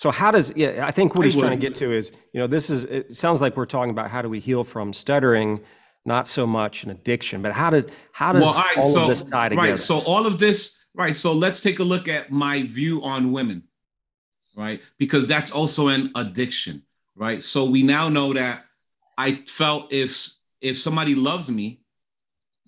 [0.00, 0.86] So how does yeah?
[0.86, 3.42] I think what he's trying to get to is you know this is it sounds
[3.42, 5.60] like we're talking about how do we heal from stuttering,
[6.06, 9.08] not so much an addiction, but how does how does well, right, all so, of
[9.08, 9.68] this tie together?
[9.72, 9.78] Right.
[9.78, 11.14] So all of this right.
[11.14, 13.64] So let's take a look at my view on women,
[14.56, 14.80] right?
[14.96, 16.82] Because that's also an addiction,
[17.14, 17.42] right?
[17.42, 18.64] So we now know that
[19.18, 20.32] I felt if
[20.62, 21.82] if somebody loves me,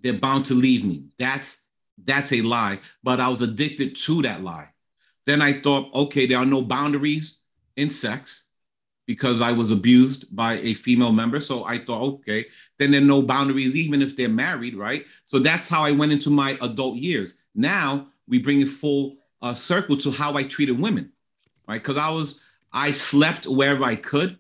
[0.02, 1.06] they're bound to leave me.
[1.18, 1.64] That's
[2.04, 4.68] that's a lie, but I was addicted to that lie.
[5.26, 7.38] Then I thought, okay, there are no boundaries
[7.76, 8.48] in sex
[9.06, 11.40] because I was abused by a female member.
[11.40, 12.46] So I thought, okay,
[12.78, 15.04] then there are no boundaries, even if they're married, right?
[15.24, 17.40] So that's how I went into my adult years.
[17.54, 21.12] Now we bring it full uh, circle to how I treated women,
[21.66, 21.82] right?
[21.82, 22.40] Because I was,
[22.72, 24.38] I slept wherever I could.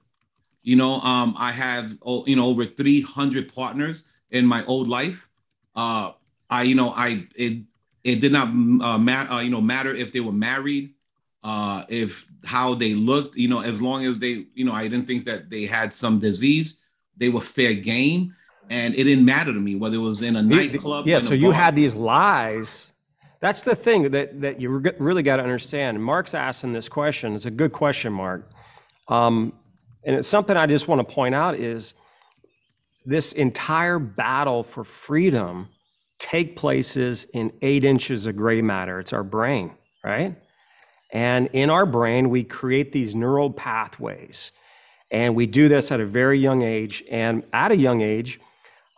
[0.62, 5.28] You know, um, I have, oh, you know, over 300 partners in my old life.
[5.74, 6.12] Uh,
[6.48, 7.64] I, you know, I, it,
[8.04, 10.94] it did not uh, ma- uh, you know matter if they were married,
[11.44, 13.36] uh, if how they looked.
[13.36, 16.18] You know, as long as they, you know, I didn't think that they had some
[16.18, 16.80] disease.
[17.16, 18.34] They were fair game,
[18.70, 21.06] and it didn't matter to me whether it was in a nightclub.
[21.06, 22.92] Yeah, so you had these lies.
[23.40, 26.02] That's the thing that that you really got to understand.
[26.02, 27.34] Mark's asking this question.
[27.34, 28.50] It's a good question, Mark.
[29.08, 29.52] Um,
[30.04, 31.94] and it's something I just want to point out is
[33.04, 35.68] this entire battle for freedom
[36.22, 39.00] take places in eight inches of gray matter.
[39.00, 39.72] It's our brain,
[40.04, 40.36] right?
[41.12, 44.52] And in our brain, we create these neural pathways.
[45.10, 47.02] And we do this at a very young age.
[47.10, 48.38] And at a young age,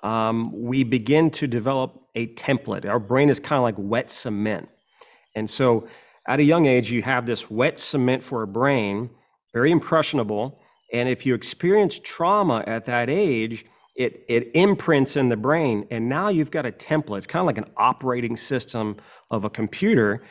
[0.02, 2.84] um, we begin to develop a template.
[2.84, 4.68] Our brain is kind of like wet cement.
[5.34, 5.88] And so
[6.28, 9.08] at a young age, you have this wet cement for a brain,
[9.54, 10.60] very impressionable.
[10.92, 13.64] And if you experience trauma at that age,
[13.94, 15.86] it, it imprints in the brain.
[15.90, 17.18] And now you've got a template.
[17.18, 18.96] It's kind of like an operating system
[19.30, 20.22] of a computer.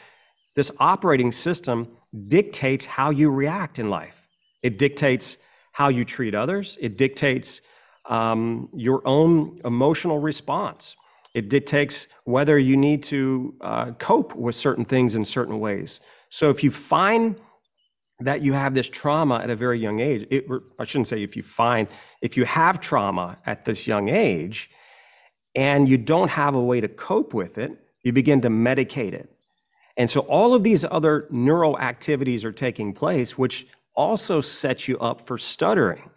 [0.56, 1.88] This operating system
[2.28, 4.28] dictates how you react in life,
[4.62, 5.38] it dictates
[5.72, 7.62] how you treat others, it dictates
[8.06, 10.96] um, your own emotional response.
[11.34, 16.00] It dictates whether you need to uh, cope with certain things in certain ways.
[16.30, 17.38] So if you find
[18.20, 20.46] that you have this trauma at a very young age, it,
[20.80, 21.88] I shouldn't say if you find,
[22.22, 24.70] if you have trauma at this young age
[25.56, 27.72] and you don't have a way to cope with it,
[28.04, 29.30] you begin to medicate it.
[29.98, 34.98] And so all of these other neural activities are taking place, which also sets you
[35.00, 36.10] up for stuttering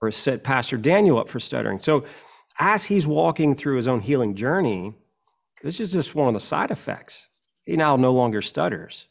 [0.00, 1.78] or set Pastor Daniel up for stuttering.
[1.78, 2.04] So
[2.58, 4.94] as he's walking through his own healing journey,
[5.62, 7.26] this is just one of the side effects.
[7.64, 9.06] He now no longer stutters.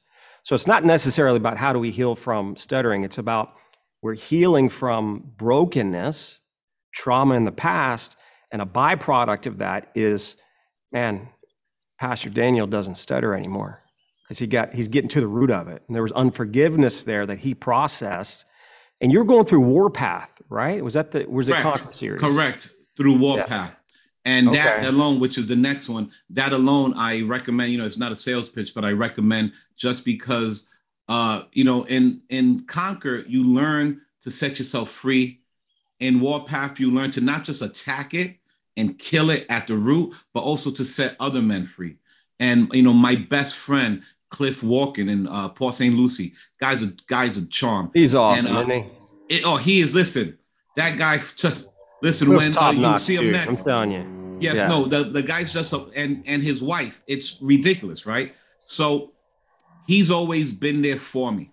[0.48, 3.54] So it's not necessarily about how do we heal from stuttering, it's about
[4.02, 6.40] we're healing from brokenness,
[6.94, 8.16] trauma in the past,
[8.50, 10.38] and a byproduct of that is,
[10.90, 11.28] man,
[12.00, 13.84] Pastor Daniel doesn't stutter anymore
[14.24, 15.84] because he got he's getting to the root of it.
[15.86, 18.46] And there was unforgiveness there that he processed.
[19.02, 20.82] And you're going through Warpath, right?
[20.82, 21.58] Was that the was it.
[21.58, 22.22] Conquer series?
[22.22, 22.72] Correct.
[22.96, 23.16] Through
[23.50, 23.72] Yeah.
[24.28, 27.98] And that alone, which is the next one, that alone, I recommend, you know, it's
[27.98, 30.68] not a sales pitch, but I recommend just because
[31.10, 35.40] uh, you know, in in Conquer, you learn to set yourself free.
[36.00, 38.38] In Warpath, you learn to not just attack it
[38.76, 41.98] and kill it at the root, but also to set other men free.
[42.40, 45.96] And you know, my best friend, Cliff Walken and uh, Paul St.
[45.96, 47.90] Lucie, guys are guys of charm.
[47.94, 48.84] He's awesome, And, uh, isn't
[49.30, 49.36] he?
[49.38, 49.96] It, oh, he is.
[49.96, 50.38] Listen,
[50.76, 51.18] that guy.
[51.18, 51.68] Just,
[52.02, 53.36] listen, Cliff's when uh, you see him dude.
[53.38, 54.17] I'm telling you.
[54.40, 54.68] Yes, Yeah.
[54.68, 57.02] no, the, the guy's just a, and and his wife.
[57.08, 58.34] It's ridiculous, right?
[58.64, 59.14] So
[59.88, 61.52] he's always been there for me.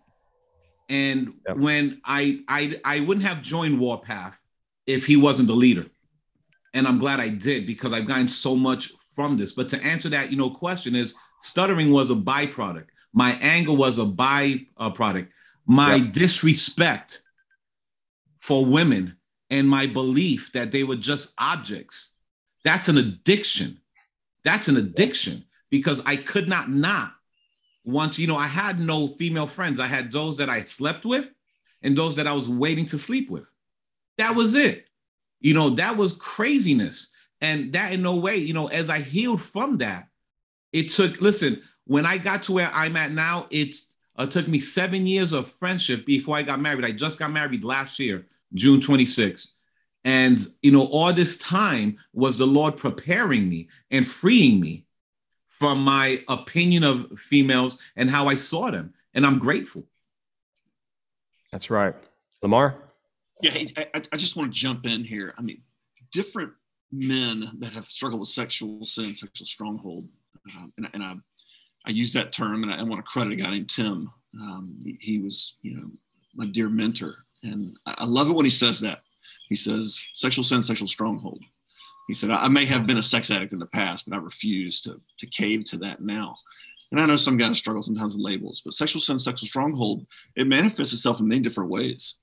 [0.89, 1.57] And Yep.
[1.59, 4.41] when I I I wouldn't have joined Warpath
[4.87, 5.87] if he wasn't the leader.
[6.75, 9.53] And I'm glad I did because I've gotten so much from this.
[9.53, 12.87] But to answer that, you know, question is stuttering was a byproduct.
[13.13, 15.29] My anger was a byproduct.
[15.67, 16.13] My Yep.
[16.13, 17.23] disrespect
[18.41, 19.17] for women
[19.51, 22.14] and my belief that they were just objects.
[22.65, 23.81] That's an addiction.
[24.43, 27.13] That's an addiction because I could not not
[27.85, 29.79] once, you know, I had no female friends.
[29.79, 31.31] I had those that I slept with
[31.83, 33.49] and those that I was waiting to sleep with.
[34.19, 34.87] That was it.
[35.41, 37.13] You know, that was craziness.
[37.41, 40.09] And that in no way, you know, as I healed from that,
[40.73, 44.61] it took, listen, when I got to where I'm at now, it's uh, took me
[44.61, 46.85] seven years of friendship before I got married.
[46.85, 49.54] I just got married last year, June 26th.
[50.05, 54.87] And, you know, all this time was the Lord preparing me and freeing me
[55.49, 58.93] from my opinion of females and how I saw them.
[59.15, 59.85] And I'm grateful.
[61.53, 61.95] That's right.
[62.43, 62.77] Lamar?
[63.41, 65.33] Yeah, I, I- I just want to jump in here.
[65.39, 65.63] I mean,
[66.13, 66.53] different
[66.93, 70.09] men that have struggled with sexual sin, sexual stronghold,
[70.57, 71.15] um, and, and I,
[71.87, 74.11] I use that term, and I, I want to credit a guy named Tim.
[74.41, 75.87] Um, he, he was, you know,
[76.35, 79.04] my dear mentor, and I, I love it when he says that.
[79.49, 81.45] He says, "Sexual sin, sexual stronghold."
[82.09, 84.81] He said, "I, may have been a sex addict in the past, but I refuse
[84.83, 86.37] to to cave to that now."
[86.91, 90.47] And I know some guys struggle sometimes with labels, but sexual sin, sexual stronghold, it
[90.47, 92.17] manifests itself in many different ways.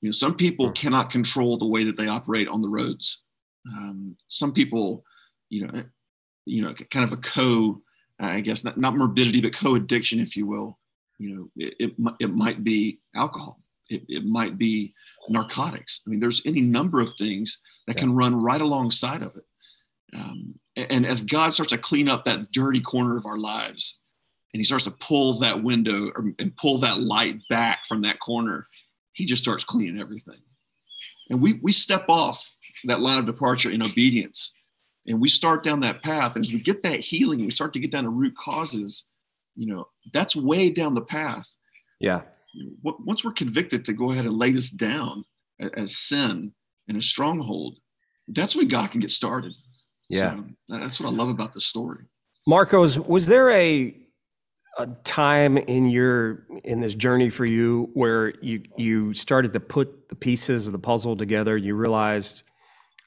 [0.00, 3.22] You know, some people cannot control the way that they operate on the roads.
[3.68, 5.04] Um, some people,
[5.48, 5.84] you know,
[6.44, 7.80] you know, kind of a co,
[8.18, 10.78] I guess not, not morbidity, but co-addiction, if you will.
[11.18, 13.61] You know, it it, it might be alcohol.
[13.92, 14.94] It, it might be
[15.28, 16.00] narcotics.
[16.06, 20.16] I mean, there's any number of things that can run right alongside of it.
[20.16, 23.98] Um, and as God starts to clean up that dirty corner of our lives,
[24.52, 28.20] and He starts to pull that window or, and pull that light back from that
[28.20, 28.66] corner,
[29.12, 30.40] he just starts cleaning everything.
[31.30, 34.52] And we we step off that line of departure in obedience.
[35.06, 36.36] And we start down that path.
[36.36, 39.04] And as we get that healing, we start to get down to root causes,
[39.56, 41.56] you know, that's way down the path.
[42.00, 42.22] Yeah.
[42.82, 45.24] Once we're convicted to go ahead and lay this down
[45.76, 46.52] as sin
[46.88, 47.78] and a stronghold,
[48.28, 49.52] that's when God can get started.
[50.08, 50.36] Yeah.
[50.68, 52.04] So that's what I love about this story.
[52.46, 53.96] Marcos, was there a
[54.78, 60.08] a time in your in this journey for you where you you started to put
[60.08, 61.56] the pieces of the puzzle together?
[61.56, 62.42] You realized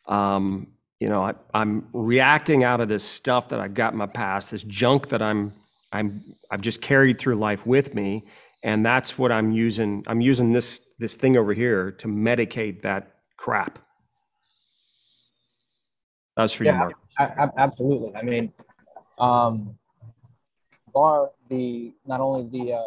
[0.08, 0.68] um,
[1.00, 4.52] you know, I, I'm reacting out of this stuff that I've got in my past,
[4.52, 5.54] this junk that I'm,
[5.92, 8.24] I'm, I've just carried through life with me,
[8.66, 10.04] and that's what I'm using.
[10.08, 13.78] I'm using this this thing over here to medicate that crap.
[16.36, 16.94] That's for you, Mark.
[17.20, 18.14] A- a- absolutely.
[18.16, 18.52] I mean,
[19.20, 19.78] um,
[20.92, 22.82] bar the not only the uh,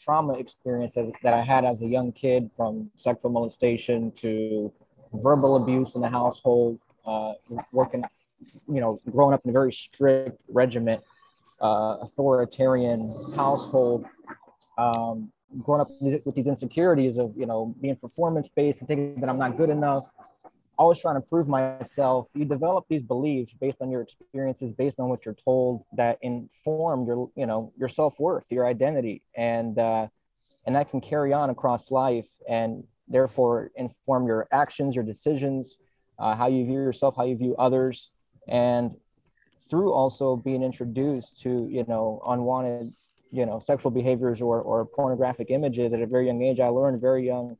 [0.00, 4.72] trauma experience that, that I had as a young kid from sexual molestation to
[5.12, 7.34] verbal abuse in the household, uh,
[7.72, 8.02] working,
[8.66, 11.02] you know, growing up in a very strict regiment,
[11.60, 14.06] uh, authoritarian household,
[14.78, 19.28] um, growing up with these insecurities of, you know, being performance based and thinking that
[19.28, 20.04] I'm not good enough
[20.78, 22.28] always trying to prove myself.
[22.34, 27.04] You develop these beliefs based on your experiences, based on what you're told that inform
[27.04, 29.22] your, you know, your self-worth, your identity.
[29.34, 30.06] And uh,
[30.64, 35.78] and that can carry on across life and therefore inform your actions, your decisions,
[36.18, 38.10] uh, how you view yourself, how you view others.
[38.46, 38.94] And
[39.68, 42.92] through also being introduced to, you know, unwanted,
[43.30, 47.00] you know, sexual behaviors or, or pornographic images at a very young age, I learned
[47.00, 47.56] very young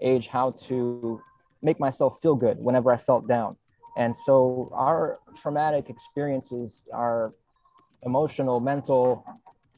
[0.00, 1.20] age how to
[1.62, 3.56] make myself feel good whenever I felt down.
[3.96, 7.34] And so our traumatic experiences, our
[8.02, 9.24] emotional, mental,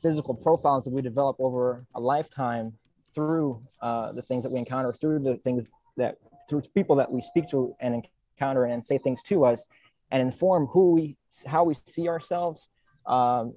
[0.01, 2.75] physical profiles that we develop over a lifetime
[3.15, 6.17] through uh, the things that we encounter, through the things that,
[6.49, 8.07] through people that we speak to and
[8.39, 9.69] encounter and say things to us
[10.11, 11.17] and inform who we,
[11.47, 12.69] how we see ourselves.
[13.07, 13.55] Um,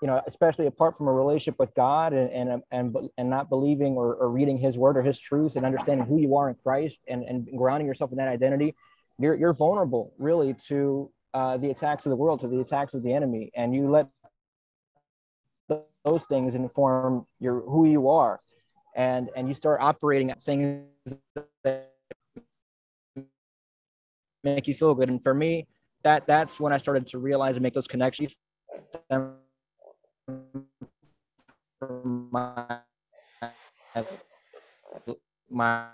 [0.00, 3.94] you know, especially apart from a relationship with God and and and, and not believing
[3.94, 7.02] or, or reading His Word or His truth and understanding who you are in Christ
[7.06, 8.74] and and grounding yourself in that identity,
[9.18, 13.02] you're you're vulnerable really to uh, the attacks of the world, to the attacks of
[13.02, 14.08] the enemy, and you let
[16.04, 18.40] those things inform your who you are,
[18.96, 20.86] and and you start operating at things
[21.62, 21.92] that
[24.42, 25.10] make you feel good.
[25.10, 25.66] And for me,
[26.02, 28.38] that that's when I started to realize and make those connections
[32.32, 32.78] my
[35.50, 35.86] my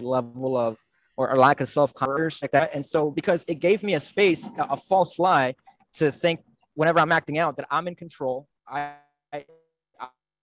[0.00, 0.78] level of
[1.16, 2.74] or, lack of self confidence like that.
[2.74, 5.54] And so because it gave me a space, a, a, false lie
[5.94, 6.40] to think
[6.74, 8.46] whenever I'm acting out that I'm in control.
[8.68, 8.92] I
[9.32, 9.44] I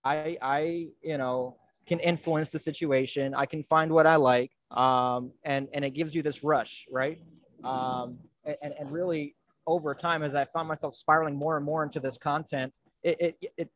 [0.04, 3.34] I, I you know can influence the situation.
[3.34, 4.52] I can find what I like.
[4.72, 7.20] Um, and and it gives you this rush, right?
[7.64, 9.36] Um, and, and really
[9.66, 13.54] over time, as I found myself spiraling more and more into this content, it, it,
[13.58, 13.70] it,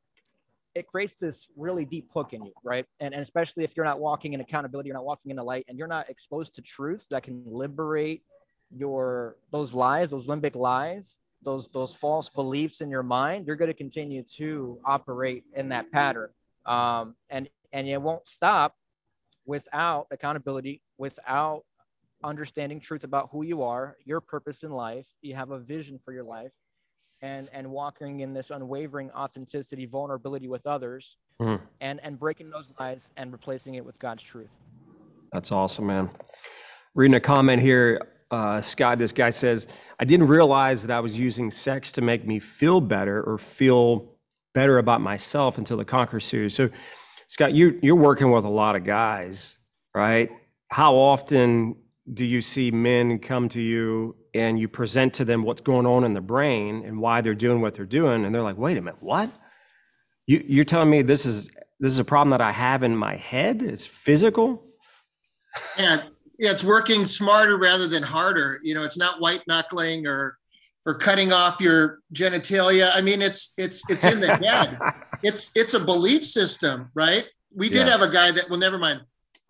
[0.75, 2.86] it creates this really deep hook in you, right?
[2.99, 5.65] And, and especially if you're not walking in accountability, you're not walking in the light,
[5.67, 8.23] and you're not exposed to truths that can liberate
[8.75, 13.47] your those lies, those limbic lies, those those false beliefs in your mind.
[13.47, 16.30] You're going to continue to operate in that pattern,
[16.65, 18.75] um, and and it won't stop
[19.45, 21.63] without accountability, without
[22.23, 25.07] understanding truth about who you are, your purpose in life.
[25.21, 26.51] You have a vision for your life,
[27.22, 31.59] and and walking in this unwavering authenticity vulnerability with others Mhm.
[31.82, 34.49] and and breaking those lies and replacing it with god's truth
[35.32, 36.09] That's awesome, man.
[36.95, 38.01] Reading a comment here,
[38.32, 39.67] uh, Scott, this guy says,
[39.99, 44.15] I didn't realize that I was using sex to make me feel better or feel
[44.55, 46.55] better about myself until the Conquer series.
[46.55, 46.70] So,
[47.28, 49.57] Scott, you, you're working with a lot of guys,
[49.93, 50.32] right?
[50.72, 51.76] How often
[52.11, 56.03] do you see men come to you and you present to them what's going on
[56.03, 58.25] in the brain and why they're doing what they're doing?
[58.25, 59.29] And they're like, wait a minute, what?
[60.27, 63.15] You, you're telling me this is this is a problem that I have in my
[63.15, 63.61] head?
[63.61, 64.63] It's physical?
[65.77, 66.03] And
[66.37, 68.59] yeah, it's working smarter rather than harder.
[68.63, 70.37] You know, it's not white knuckling or
[70.85, 72.91] or cutting off your genitalia.
[72.93, 74.77] I mean, it's it's it's in the head.
[75.23, 77.25] It's it's a belief system, right?
[77.53, 77.91] We did Yeah.
[77.91, 79.01] have a guy that well, never mind.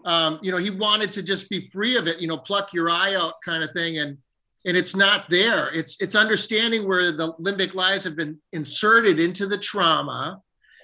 [0.05, 2.89] Um, you know, he wanted to just be free of it, you know, pluck your
[2.89, 3.97] eye out kind of thing.
[3.97, 4.17] And
[4.66, 5.74] and it's not there.
[5.74, 10.41] It's it's understanding where the limbic lies have been inserted into the trauma.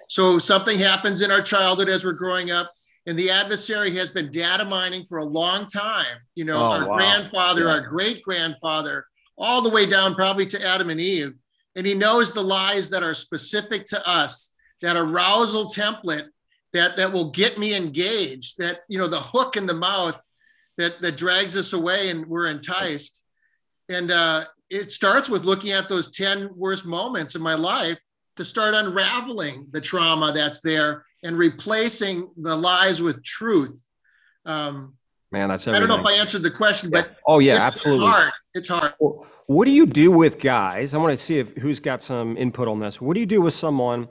[0.08, 2.72] So something happens in our childhood as we're growing up,
[3.08, 6.18] and the adversary has been data mining for a long time.
[6.36, 6.96] You know, Oh, our wow.
[6.96, 7.72] grandfather, Yeah.
[7.72, 9.06] our great grandfather,
[9.38, 11.34] all the way down probably to Adam and Eve.
[11.76, 16.28] And he knows the lies that are specific to us, that arousal template
[16.72, 20.22] that that will get me engaged, that you know, the hook in the mouth
[20.78, 23.24] that that drags us away and we're enticed.
[23.90, 28.00] And uh, it starts with looking at those 10 worst moments in my life
[28.36, 33.88] to start unraveling the trauma that's there and replacing the lies with truth.
[34.46, 34.94] Um,
[35.32, 38.06] Man, that's I don't know if I answered the question, but Oh, yeah, it's, absolutely.
[38.06, 38.34] it's hard.
[38.54, 38.94] It's hard.
[39.48, 40.94] What do you do with guys?
[40.94, 43.02] I want to see if who's got some input on this.
[43.02, 44.08] What do you do with someone?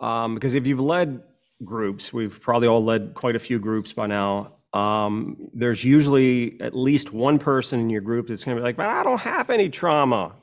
[0.00, 1.22] Um, because if you've led
[1.64, 4.54] groups, we've probably all led quite a few groups by now.
[4.72, 8.76] Um, there's usually at least one person in your group that's going to be like,
[8.76, 10.34] but I don't have any trauma.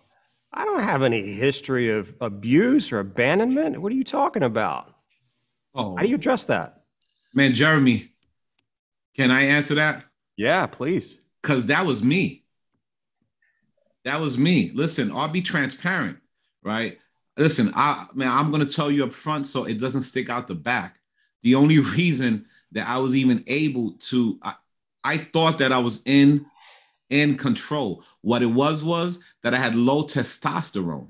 [0.51, 3.81] I don't have any history of abuse or abandonment.
[3.81, 4.93] What are you talking about?
[5.75, 6.81] Oh, How do you address that?
[7.35, 8.11] man, Jeremy,
[9.15, 10.03] can I answer that?
[10.37, 11.19] Yeah, please.
[11.41, 12.43] Because that was me.
[14.05, 14.71] That was me.
[14.75, 16.17] Listen, I'll be transparent,
[16.63, 16.99] right?
[17.37, 20.55] Listen, I man, I'm gonna tell you up front so it doesn't stick out the
[20.55, 20.97] back.
[21.41, 24.55] The only reason that I was even able to, I,
[25.03, 26.45] I thought that I was in
[27.09, 28.03] in control.
[28.21, 31.09] What it was was that I had low testosterone,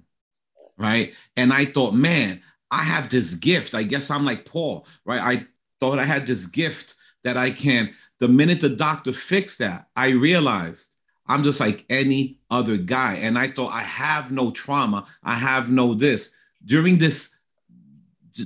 [0.77, 1.13] right?
[1.37, 2.41] And I thought, man,
[2.71, 3.73] I have this gift.
[3.73, 5.21] I guess I'm like Paul, right?
[5.21, 5.47] I
[5.79, 7.93] thought I had this gift that I can.
[8.19, 10.91] The minute the doctor fixed that, I realized
[11.27, 13.15] I'm just like any other guy.
[13.15, 15.05] And I thought I have no trauma.
[15.23, 16.35] I have no this.
[16.65, 17.35] During this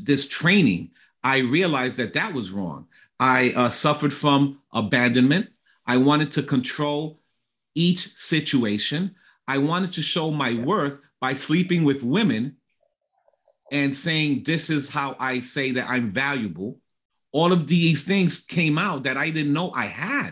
[0.04, 0.92] this training,
[1.24, 2.88] I realized that that was wrong.
[3.20, 5.50] I uh, suffered from abandonment.
[5.86, 7.22] I wanted to control
[7.76, 9.16] each situation.
[9.48, 12.58] I wanted to show my worth by sleeping with women
[13.72, 16.80] and saying, This is how I say that I'm valuable.
[17.32, 20.32] All of these things came out that I didn't know I had.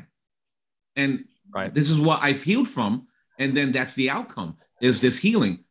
[0.95, 1.73] And Right.
[1.73, 3.07] this is what I've healed from.
[3.39, 5.63] And then that's the outcome is this healing.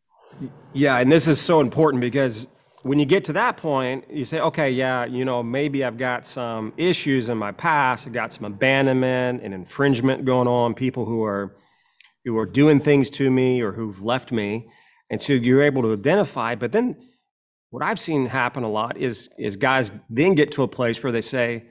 [0.73, 2.47] Yeah, and this is so important because
[2.85, 6.23] when you get to that point, you say, okay, yeah, you know, maybe I've got
[6.23, 8.05] some issues in my past.
[8.05, 11.55] I've got some abandonment and infringement going on, people who are
[12.25, 14.69] who are doing things to me or who've left me.
[15.09, 16.95] And so you're able to identify, but then
[17.71, 21.11] what I've seen happen a lot is is guys then get to a place where
[21.11, 21.65] they say,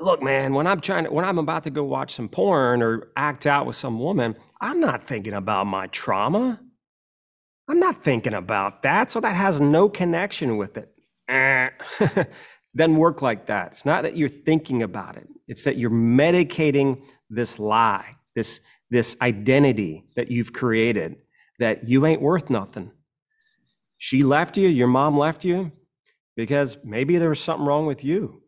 [0.00, 3.08] look, man, when I'm trying to, when I'm about to go watch some porn or
[3.16, 6.60] act out with some woman, I'm not thinking about my trauma.
[7.68, 9.10] I'm not thinking about that.
[9.10, 10.92] So that has no connection with it.
[12.76, 13.68] Doesn't work like that.
[13.72, 15.26] It's not that you're thinking about it.
[15.48, 18.60] It's that you're medicating this lie, this,
[18.90, 21.16] this identity that you've created
[21.58, 22.92] that you ain't worth nothing.
[23.96, 25.72] She left you, your mom left you
[26.36, 28.42] because maybe there was something wrong with you.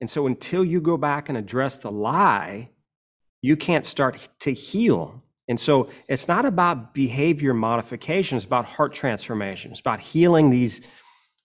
[0.00, 2.70] And so until you go back and address the lie,
[3.42, 5.22] you can't start to heal.
[5.48, 9.70] And so it's not about behavior modification, it's about heart transformation.
[9.70, 10.82] It's about healing these,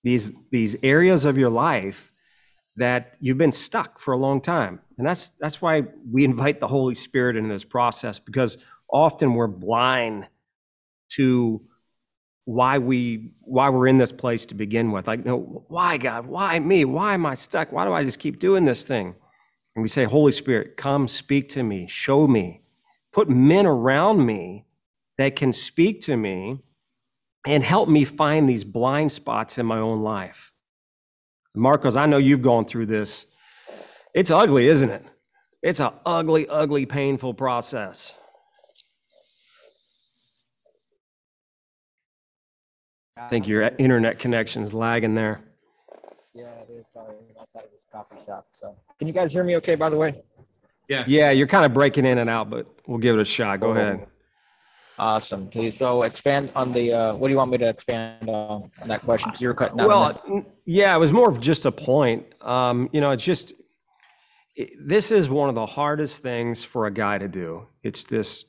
[0.03, 2.11] these, these areas of your life
[2.75, 4.79] that you've been stuck for a long time.
[4.97, 8.57] And that's that's why we invite the Holy Spirit into this process because
[8.89, 10.27] often we're blind
[11.09, 11.61] to
[12.45, 15.07] why we why we're in this place to begin with.
[15.07, 16.25] Like, no, why God?
[16.25, 16.83] Why me?
[16.85, 17.71] Why am I stuck?
[17.71, 19.15] Why do I just keep doing this thing?
[19.75, 22.61] And we say, Holy Spirit, come speak to me, show me,
[23.13, 24.65] put men around me
[25.17, 26.59] that can speak to me
[27.45, 30.51] and help me find these blind spots in my own life.
[31.55, 33.27] Marcos, I know you've gone through this.
[34.15, 35.05] It's ugly, isn't it?
[35.61, 38.17] It's an ugly, ugly, painful process.
[43.15, 45.41] I think your internet connection's lagging there.
[46.33, 46.85] Yeah, it is.
[46.91, 48.47] Sorry, I'm outside of this coffee shop.
[48.51, 49.55] So, can you guys hear me?
[49.57, 50.23] Okay, by the way.
[50.87, 51.07] Yes.
[51.07, 53.59] Yeah, you're kind of breaking in and out, but we'll give it a shot.
[53.59, 54.07] Go ahead.
[54.99, 55.45] Awesome.
[55.45, 56.93] Okay, so expand on the.
[56.93, 59.29] Uh, what do you want me to expand on, on that question?
[59.29, 59.87] Because you were cutting out.
[59.87, 60.45] Well, this.
[60.65, 62.25] yeah, it was more of just a point.
[62.41, 63.53] Um, you know, it's just
[64.55, 67.67] it, this is one of the hardest things for a guy to do.
[67.81, 68.45] It's this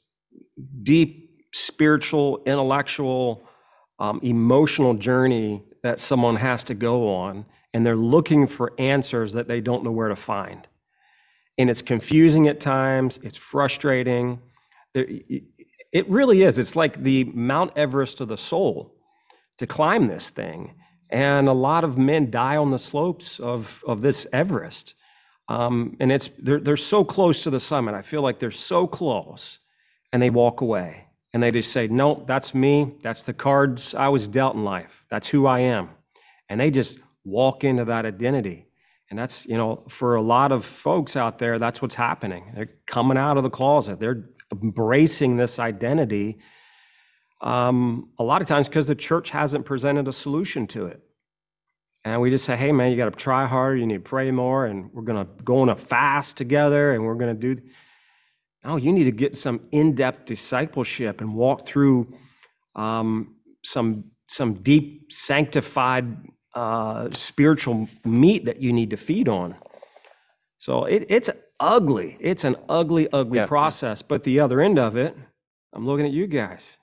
[0.82, 3.48] deep spiritual, intellectual,
[3.98, 9.48] um, emotional journey that someone has to go on, and they're looking for answers that
[9.48, 10.68] they don't know where to find.
[11.56, 13.20] And it's confusing at times.
[13.22, 14.40] It's frustrating.
[14.94, 16.58] It really is.
[16.58, 18.94] It's like the Mount Everest of the soul
[19.58, 20.74] to climb this thing.
[21.10, 24.94] And a lot of men die on the slopes of, of this Everest.
[25.48, 27.94] Um, and it's they're, they're so close to the summit.
[27.94, 29.58] I feel like they're so close
[30.12, 32.94] and they walk away and they just say, no, that's me.
[33.02, 35.04] That's the cards I was dealt in life.
[35.10, 35.90] That's who I am.
[36.48, 38.66] And they just walk into that identity.
[39.14, 42.50] And that's, you know, for a lot of folks out there, that's what's happening.
[42.52, 44.00] They're coming out of the closet.
[44.00, 46.38] They're embracing this identity
[47.40, 51.00] um, a lot of times because the church hasn't presented a solution to it.
[52.04, 53.76] And we just say, hey, man, you got to try harder.
[53.76, 54.66] You need to pray more.
[54.66, 57.62] And we're going to go on a fast together and we're going to do.
[58.64, 62.12] No, you need to get some in depth discipleship and walk through
[62.74, 66.16] um, some, some deep, sanctified
[66.54, 69.54] uh, spiritual meat that you need to feed on.
[70.58, 71.30] So it, it's
[71.60, 72.16] ugly.
[72.20, 73.46] It's an ugly, ugly Yeah.
[73.46, 74.02] process.
[74.02, 75.16] But the other end of it,
[75.72, 76.76] I'm looking at you guys.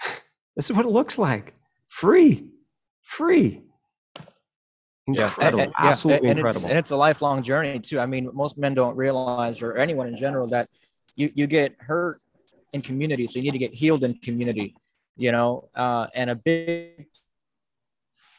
[0.54, 1.54] This is what it looks like.
[1.88, 2.50] Free,
[3.02, 3.62] free.
[5.06, 6.60] Incredible, And- and- absolutely and incredible.
[6.66, 7.98] It's, and it's a lifelong journey too.
[7.98, 10.66] I mean, most men don't realize, or anyone in general, that
[11.16, 12.20] you you get hurt
[12.74, 14.74] in community, so you need to get healed in community.
[15.16, 17.06] You know, uh, and a big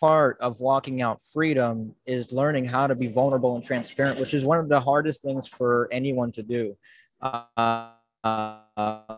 [0.04, 4.44] part of walking out freedom is learning how to be vulnerable and transparent, which is
[4.44, 6.76] one of the hardest things for anyone to do.
[7.22, 7.88] Uh,
[8.22, 9.16] uh,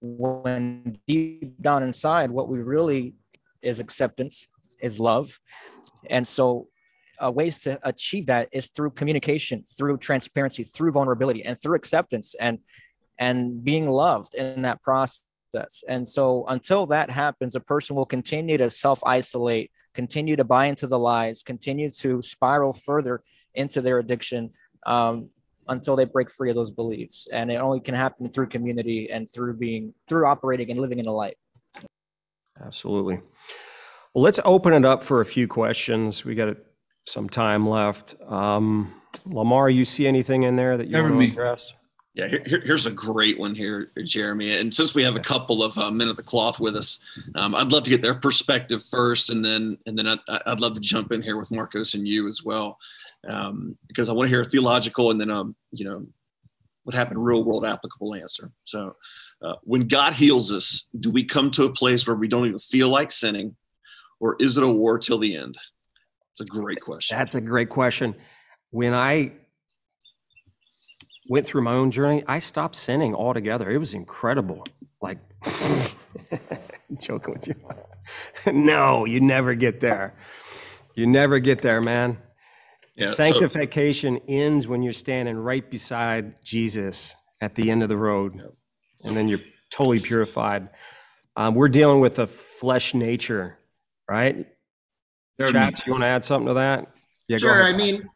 [0.00, 3.16] when deep down inside, what we really
[3.62, 4.46] is acceptance,
[4.80, 5.40] is love,
[6.08, 6.68] and so
[7.20, 12.36] uh, ways to achieve that is through communication, through transparency, through vulnerability, and through acceptance
[12.38, 12.60] and
[13.18, 15.24] and being loved in that process.
[15.88, 20.86] And so until that happens, a person will continue to self-isolate, continue to buy into
[20.86, 23.22] the lies, continue to spiral further
[23.54, 24.50] into their addiction
[24.86, 25.30] um,
[25.68, 27.28] until they break free of those beliefs.
[27.32, 31.04] And it only can happen through community and through being through operating and living in
[31.04, 31.36] the light.
[32.60, 33.20] Absolutely.
[34.12, 36.24] Well, let's open it up for a few questions.
[36.24, 36.56] We got
[37.06, 38.14] some time left.
[38.26, 38.94] Um,
[39.24, 41.26] Lamar, you see anything in there that you Cover want me.
[41.26, 41.74] to address?
[42.14, 44.56] Yeah, here, here- here's a great one here, Jeremy.
[44.56, 47.00] And since we have a couple of uh, men of the cloth with us,
[47.34, 50.74] um, I'd love to get their perspective first, and then and then I'd, I'd love
[50.74, 52.78] to jump in here with Marcos and you as well,
[53.28, 56.06] um, because I want to hear a theological and then um you know
[56.84, 58.52] what happened real world applicable answer.
[58.64, 58.94] So,
[59.42, 62.58] uh, when God heals us, do we come to a place where we don't even
[62.60, 63.56] feel like sinning,
[64.20, 65.56] or is it a war till the end?
[66.30, 67.16] It's a great question.
[67.18, 68.14] That's a great question.
[68.70, 69.32] When I
[71.28, 73.70] went through my own journey, I stopped sinning altogether.
[73.70, 74.64] It was incredible.
[75.00, 75.18] Like,
[77.00, 77.54] joking with you.
[78.52, 80.14] no, you never get there.
[80.94, 82.18] You never get there, man.
[82.96, 87.96] Yeah, so- Sanctification ends when you're standing right beside Jesus at the end of the
[87.96, 88.40] road,
[89.02, 89.40] and then you're
[89.72, 90.68] totally purified.
[91.36, 93.58] Um, we're dealing with a flesh nature,
[94.08, 94.46] right?
[95.48, 96.86] Chaps, you want to add something to that?
[97.26, 97.64] Yeah, Sure.
[97.64, 98.08] I mean,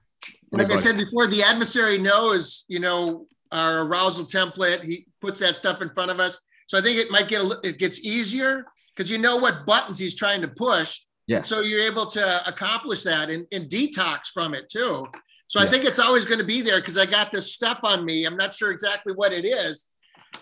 [0.52, 4.82] like I said before, the adversary knows, you know, our arousal template.
[4.82, 6.40] He puts that stuff in front of us.
[6.66, 9.98] So I think it might get a, it gets easier because you know what buttons
[9.98, 11.00] he's trying to push.
[11.26, 11.42] Yeah.
[11.42, 15.06] So you're able to accomplish that and, and detox from it too.
[15.46, 18.04] So I think it's always going to be there because I got this stuff on
[18.04, 18.26] me.
[18.26, 19.88] I'm not sure exactly what it is,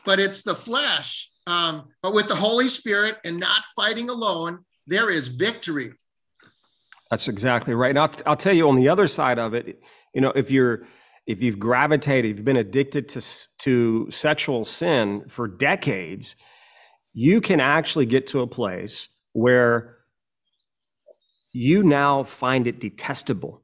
[0.05, 1.31] but it's the flesh.
[1.47, 5.93] Um, but with the Holy Spirit and not fighting alone, there is victory.
[7.11, 7.91] That's exactly right.
[7.91, 9.81] And I'll, t- I'll tell you on the other side of it,
[10.17, 10.87] you know, if you're
[11.27, 13.21] if you've gravitated, if you've been addicted to
[13.59, 16.37] to sexual sin for decades,
[17.13, 19.99] you can actually get to a place where
[21.53, 23.63] you now find it detestable.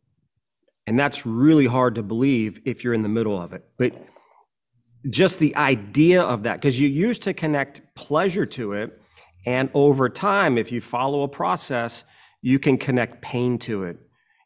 [0.86, 3.64] And that's really hard to believe if you're in the middle of it.
[3.78, 3.94] But
[5.08, 9.00] just the idea of that, because you used to connect pleasure to it.
[9.46, 12.04] And over time, if you follow a process,
[12.42, 13.98] you can connect pain to it.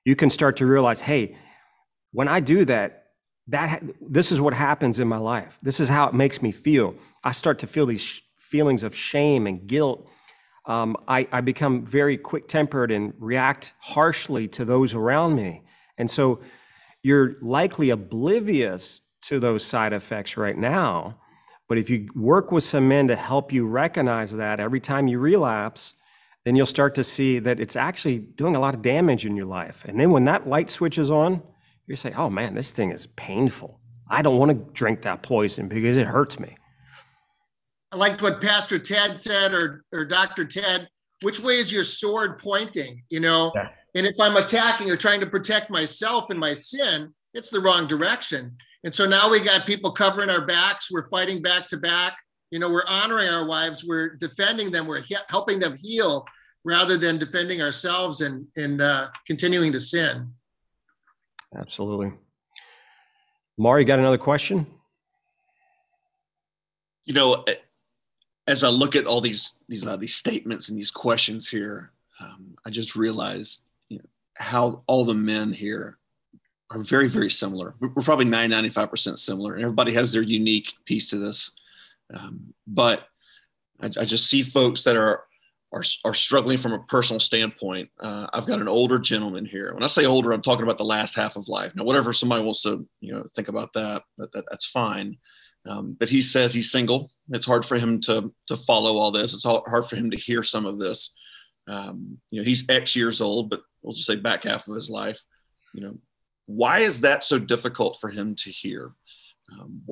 [0.05, 1.37] You can start to realize, hey,
[2.17, 3.09] when I do that,
[3.49, 5.59] that this is what happens in my life.
[5.62, 6.95] This is how it makes me feel.
[7.23, 10.09] I start to feel these feelings of shame and guilt.
[10.64, 15.64] Um, I, I become very quick tempered and react harshly to those around me.
[15.99, 16.41] And so
[17.03, 21.19] you're likely oblivious to those side effects right now.
[21.69, 25.19] But if you work with some men to help you recognize that every time you
[25.19, 25.93] relapse,
[26.47, 29.45] then you'll start to see that it's actually doing a lot of damage in your
[29.45, 29.85] life.
[29.85, 31.43] And then when that light switches on,
[31.87, 33.80] you say, oh man, this thing is painful.
[34.09, 36.57] I don't want to drink that poison because it hurts me.
[37.93, 40.45] I liked what Pastor Ted said or, or Dr.
[40.45, 40.89] Ted.
[41.22, 43.03] Which way is your sword pointing?
[43.09, 43.70] You know, Yeah.
[43.95, 47.87] and if I'm attacking or trying to protect myself and my sin, it's the wrong
[47.87, 48.57] direction.
[48.84, 50.91] And so now we got people covering our backs.
[50.93, 52.16] We're fighting back to back.
[52.51, 53.84] You know, we're honoring our wives.
[53.84, 54.87] We're defending them.
[54.87, 56.26] We're he- helping them heal
[56.64, 60.32] rather than defending ourselves and and uh, continuing to sin.
[61.55, 62.13] Absolutely.
[63.59, 64.67] Mari, got another question?
[67.07, 67.45] you know
[68.47, 72.55] as i look at all these these uh, these statements and these questions here um,
[72.67, 75.97] i just realize you know, how all the men here
[76.71, 81.09] are very very similar we're probably 90 95% similar and everybody has their unique piece
[81.09, 81.53] to this
[82.15, 83.09] um, but
[83.81, 85.25] I, I just see folks that are
[85.73, 87.89] are, are struggling from a personal standpoint.
[88.01, 89.75] Uh, I've got an older gentleman here.
[89.75, 91.75] When I say older, I'm talking about the last half of life.
[91.75, 95.19] Now, whatever somebody wants to, you know, think about that, that, that that's fine.
[95.69, 97.11] Um, but he says he's single.
[97.31, 99.35] It's hard for him to to follow all this.
[99.35, 101.12] It's hard for him to hear some of this.
[101.69, 104.89] Um, you know, he's X years old, but we'll just say back half of his
[104.89, 105.21] life.
[105.75, 105.99] You know,
[106.47, 108.93] why is that so difficult for him to hear?
[109.53, 109.83] Um,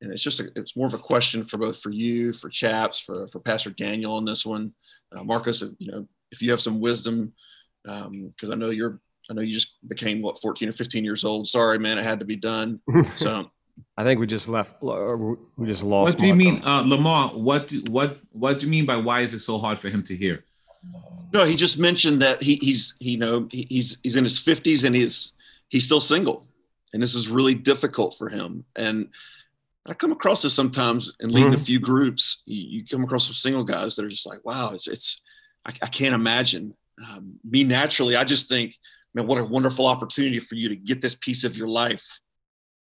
[0.00, 3.00] and it's just a, it's more of a question for both for you, for Chaps,
[3.00, 4.72] for for Pastor Daniel on this one.
[5.12, 7.32] Uh, Marcus, if, you know, if you have some wisdom,
[7.82, 11.48] because I know you're I know you just became what 14 or 15 years old.
[11.48, 12.80] Sorry, man, it had to be done.
[13.16, 13.50] So
[13.96, 14.82] I think we just left.
[14.82, 16.14] We just lost.
[16.14, 17.28] What do you mean, uh, Lamar?
[17.30, 20.02] What do, what what do you mean by why is it so hard for him
[20.04, 20.44] to hear?
[21.32, 24.94] No, he just mentioned that he, he's you know he's he's in his 50s and
[24.94, 25.32] he's
[25.68, 26.46] he's still single,
[26.92, 28.64] and this is really difficult for him.
[28.76, 29.08] And
[29.86, 31.60] I come across this sometimes in leading mm-hmm.
[31.60, 32.42] a few groups.
[32.46, 35.22] You, you, come across some single guys that are just like, wow, it's it's
[35.66, 36.74] I, I can't imagine.
[37.02, 38.76] Um, me naturally, I just think,
[39.14, 42.06] man, what a wonderful opportunity for you to get this piece of your life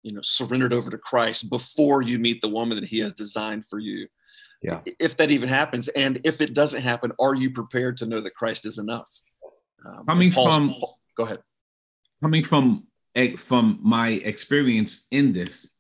[0.04, 3.66] you know surrendered over to christ before you meet the woman that he has designed
[3.68, 4.08] for you
[4.62, 8.20] yeah if that even happens and if it doesn't happen are you prepared to know
[8.20, 9.10] that christ is enough
[9.86, 10.76] um, coming from
[11.18, 11.40] go ahead
[12.22, 12.86] coming from
[13.38, 15.74] from my experience in this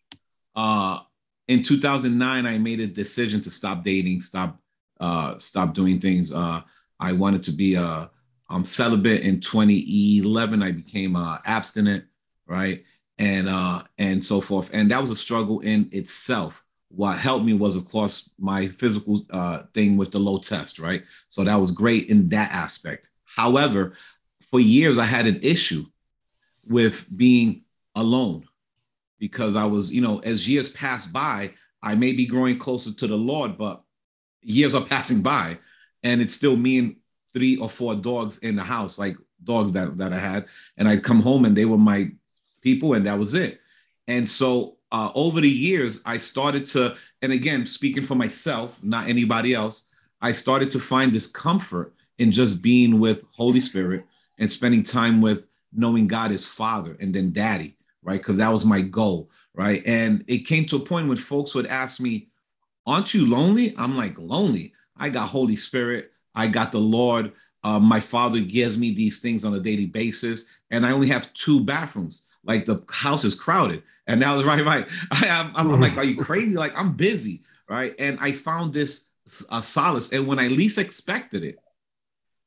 [0.55, 0.99] uh
[1.47, 4.59] in 2009 i made a decision to stop dating stop
[4.99, 6.31] uh stop doing things.
[6.31, 6.61] Uh
[6.99, 8.09] i wanted to be a
[8.49, 9.21] um celibate.
[9.21, 12.05] In 2011 i became uh abstinent
[12.47, 12.83] right?
[13.17, 14.69] And uh and so forth.
[14.73, 16.63] And that was a struggle in itself.
[16.89, 21.03] What helped me was of course my physical uh thing with the low test right?
[21.27, 23.09] So that was great in that aspect.
[23.25, 23.93] However
[24.49, 25.85] for years i had an issue
[26.65, 27.63] with being
[27.95, 28.47] alone
[29.25, 31.49] because i was you know as years pass by
[31.81, 33.81] i may be growing closer to the lord but
[34.41, 35.57] years are passing by
[36.03, 36.95] and it's still me and
[37.33, 40.45] three or four dogs in the house like dogs that that i had
[40.77, 42.11] and i'd come home and they were my
[42.63, 43.59] people, and that was it.
[44.07, 49.07] And so uh, over the years, I started to, and again, speaking for myself, not
[49.07, 49.87] anybody else,
[50.21, 54.05] I started to find this comfort in just being with Holy Spirit
[54.39, 58.19] and spending time with knowing God as Father and then Daddy, right?
[58.19, 59.81] Because that was my goal, right?
[59.85, 62.29] And it came to a point when folks would ask me,
[62.85, 63.73] Aren't you lonely?
[63.77, 64.73] I'm like, Lonely.
[64.97, 66.11] I got Holy Spirit.
[66.35, 67.31] I got the Lord.
[67.63, 71.33] Uh, my father gives me these things on a daily basis, and I only have
[71.33, 73.83] two bathrooms like the house is crowded.
[74.07, 74.85] And now, it's right, right.
[75.11, 76.55] I, am I'm, I'm like, are you crazy?
[76.55, 77.95] Like I'm busy, right?
[77.99, 79.09] And I found this
[79.49, 80.11] uh, solace.
[80.11, 81.57] And when I least expected it,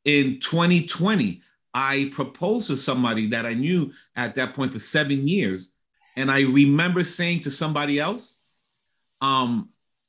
[0.04, 1.42] in 2020,
[1.76, 5.74] I proposed to somebody that I knew at that point for seven years.
[6.16, 8.40] And I remember saying to somebody else,
[9.20, 9.68] um,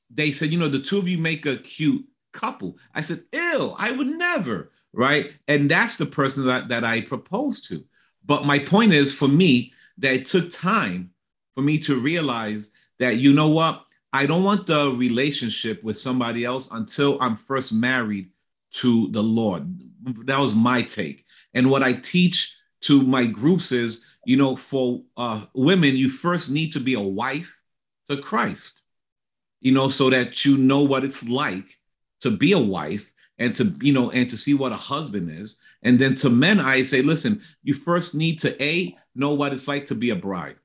[0.09, 2.78] they said, you know, the two of you make a cute couple.
[2.95, 5.34] I said, ill, I would never, right?
[5.49, 7.84] And that's the person that, that I proposed to.
[8.26, 11.11] But my point is for me, that it took time
[11.53, 16.45] for me to realize that, you know what, I don't want the relationship with somebody
[16.45, 18.30] else until I'm first married
[18.76, 19.68] to the Lord.
[20.26, 21.26] That was my take.
[21.54, 26.52] And what I teach to my groups is, you know, for uh, women, you first
[26.52, 27.62] need to be a wife
[28.10, 28.84] to Christ,
[29.62, 31.80] you know, so that you know what it's like
[32.22, 35.60] to be a wife and to, you know, and to see what a husband is.
[35.84, 39.68] And then to men, I say, listen, you first need to A, know what it's
[39.68, 40.58] like to be a bride.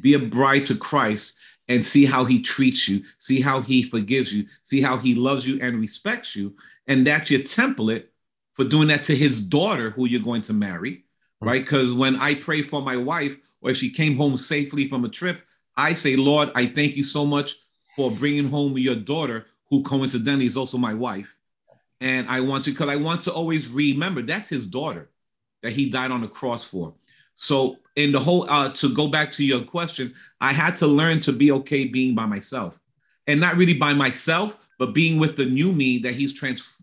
[0.00, 1.38] Be a bride to Christ
[1.68, 5.46] and see how he treats you, see how he forgives you, see how he loves
[5.46, 6.54] you and respects you.
[6.86, 8.06] And that's your template
[8.60, 11.02] for doing that to his daughter, who you're going to marry,
[11.40, 11.62] right?
[11.62, 15.08] Because when I pray for my wife, or if she came home safely from a
[15.08, 15.40] trip,
[15.78, 17.54] I say, Lord, I thank you so much
[17.96, 21.38] for bringing home your daughter, who coincidentally is also my wife.
[22.02, 25.08] And I want to, because I want to always remember that's his daughter
[25.62, 26.92] that he died on the cross for.
[27.36, 31.20] So, in the whole, uh, to go back to your question, I had to learn
[31.20, 32.78] to be okay being by myself,
[33.26, 36.79] and not really by myself, but being with the new me that he's trans.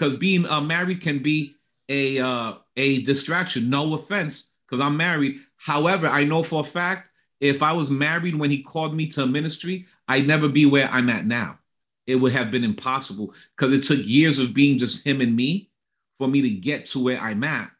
[0.00, 1.56] Because being uh, married can be
[1.90, 3.68] a uh, a distraction.
[3.68, 5.40] No offense, because I'm married.
[5.56, 9.26] However, I know for a fact if I was married when he called me to
[9.26, 11.58] ministry, I'd never be where I'm at now.
[12.06, 15.68] It would have been impossible because it took years of being just him and me
[16.16, 17.70] for me to get to where I'm at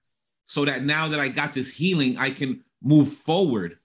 [0.44, 3.78] so that now that I got this healing, I can move forward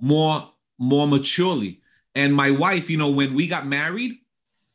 [0.00, 1.80] more more maturely.
[2.14, 4.18] And my wife, you know, when we got married,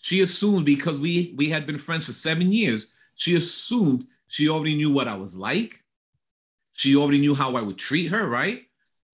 [0.02, 4.76] she assumed because we we had been friends for 7 years, she assumed she already
[4.76, 5.84] knew what I was like.
[6.74, 8.66] She already knew how I would treat her, right?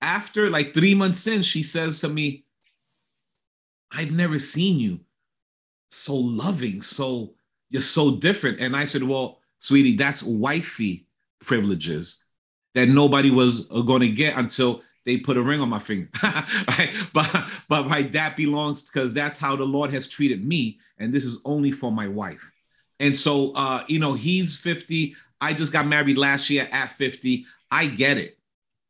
[0.02, 2.46] After like 3 months in, she says to me,
[3.92, 5.00] I've never seen you
[5.90, 7.34] so loving, so
[7.70, 8.60] you're so different.
[8.60, 11.08] And I said, Well, sweetie, that's wifey
[11.40, 12.24] privileges
[12.76, 16.10] that nobody was uh, going to get until they put a ring on my finger.
[16.24, 16.92] right?
[17.14, 21.24] But but right, that belongs because that's how the Lord has treated me, and this
[21.24, 22.52] is only for my wife.
[23.00, 25.16] And so uh, you know, he's 50.
[25.40, 27.46] I just got married last year at 50.
[27.72, 28.38] I get it.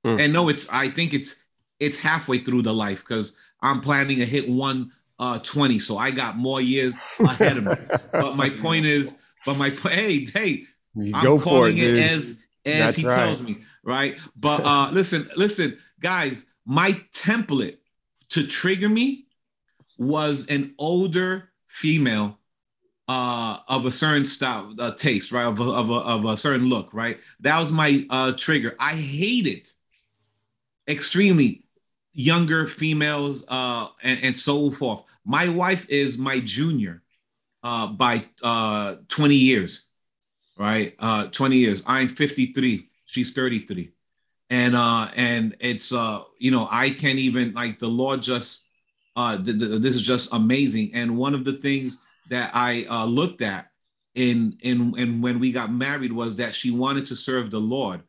[0.05, 0.19] Mm.
[0.19, 1.45] And no, it's I think it's
[1.79, 5.75] it's halfway through the life because I'm planning to hit 120.
[5.75, 7.75] uh So I got more years ahead of me.
[8.11, 10.65] but my point is, but my hey, hey,
[10.95, 13.15] you I'm calling it, it, as as That's he right.
[13.15, 14.17] tells me, right?
[14.35, 17.77] But uh, listen, listen, guys, my template
[18.29, 19.27] to trigger me
[19.97, 22.37] was an older female
[23.07, 25.45] uh, of a certain style, uh, taste, right?
[25.45, 27.17] Of a, of, a, of a certain look, right?
[27.39, 28.75] That was my uh, trigger.
[28.79, 29.69] I hate it
[30.87, 31.63] extremely
[32.13, 35.03] younger females uh, and, and so forth.
[35.23, 37.03] My wife is my junior
[37.63, 39.87] uh, by uh, 20 years,
[40.57, 40.95] right?
[40.99, 41.83] Uh, 20 years.
[41.85, 42.89] I'm 53.
[43.05, 43.91] She's 33.
[44.49, 48.67] And uh, and it's uh, you know, I can't even like the Lord just
[49.15, 50.91] uh, th- th- this is just amazing.
[50.93, 53.67] And one of the things that I uh, looked at
[54.15, 58.03] in in and when we got married was that she wanted to serve the Lord,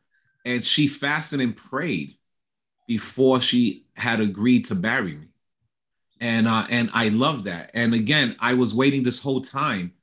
[0.45, 2.15] and she fasted and prayed
[2.87, 5.29] before she had agreed to marry me
[6.19, 7.71] and uh, and I love that.
[7.73, 9.93] And again, I was waiting this whole time,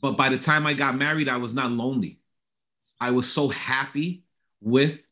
[0.00, 2.18] but by the time I got married, I was not lonely.
[3.00, 4.24] I was so happy
[4.60, 5.06] with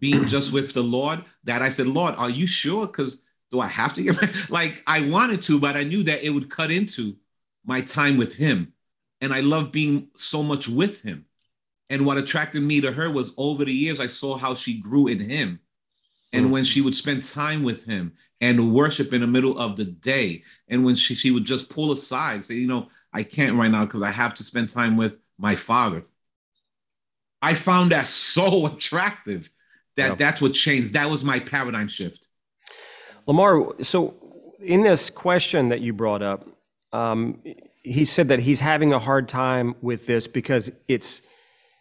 [0.00, 2.86] being just with the Lord that I said, Lord, are you sure?
[2.86, 6.30] Because do I have to get like I wanted to, but I knew that it
[6.30, 7.16] would cut into
[7.64, 8.72] my time with Him,
[9.20, 11.26] and I love being so much with Him.
[11.90, 15.06] And what attracted me to her was over the years, I saw how she grew
[15.06, 15.60] in Him.
[16.32, 16.50] And mm.
[16.50, 20.42] when she would spend time with him and worship in the middle of the day
[20.68, 23.86] and when she, she would just pull aside say you know i can't right now
[23.86, 26.04] because i have to spend time with my father.
[27.40, 29.50] I found that so attractive
[29.98, 30.14] that Yeah.
[30.14, 32.26] that's what changed that was my paradigm shift
[33.26, 34.14] Lamar, so
[34.58, 36.48] in this question that you brought up,
[36.94, 37.42] um,
[37.82, 41.20] he said that he's having a hard time with this because it's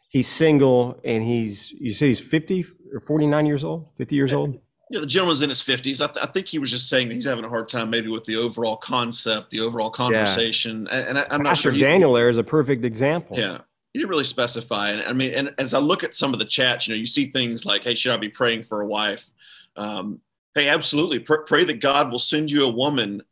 [0.10, 4.60] he's single and he's you say he's 50 or 49 years old, 50 years old.
[4.90, 6.02] Yeah, the gentleman's in his 50s.
[6.02, 8.10] I, th- I think he was just saying that he's having a hard time maybe
[8.10, 10.88] with the overall concept, the overall conversation.
[10.92, 11.72] And, and I, I'm not Pastor sure.
[11.74, 13.38] he- Daniel there is a perfect example.
[13.40, 13.60] Yeah.
[13.94, 14.92] He didn't really specify.
[14.92, 17.06] And I mean, and as I look at some of the chats, you know, you
[17.06, 19.32] see things like, hey, should I be praying for a wife?
[19.76, 20.20] Um,
[20.56, 21.20] hey, absolutely.
[21.20, 23.24] Pr- pray that God will send you a woman,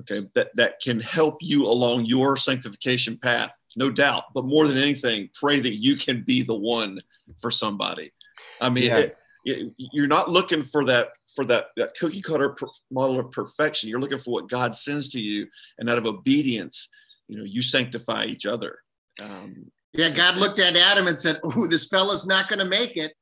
[0.00, 3.52] okay, that, that can help you along your sanctification path.
[3.76, 4.24] No doubt.
[4.34, 7.00] But more than anything, pray that you can be the one
[7.40, 8.12] for somebody.
[8.60, 8.98] I mean, Yeah.
[8.98, 13.30] it- it- you're not looking for that for that, that cookie cutter per- model of
[13.32, 13.88] perfection.
[13.88, 15.48] You're looking for what God sends to you,
[15.78, 16.88] and out of obedience,
[17.26, 18.80] you know, you sanctify each other.
[19.18, 22.96] Um, Yeah, God looked at Adam and said, "Ooh, this fella's not going to make
[22.96, 23.12] it,"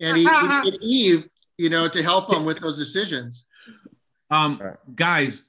[0.00, 1.26] and he, he Eve,
[1.58, 3.46] you know, to help him with those decisions.
[4.30, 4.60] Um,
[4.94, 5.44] guys,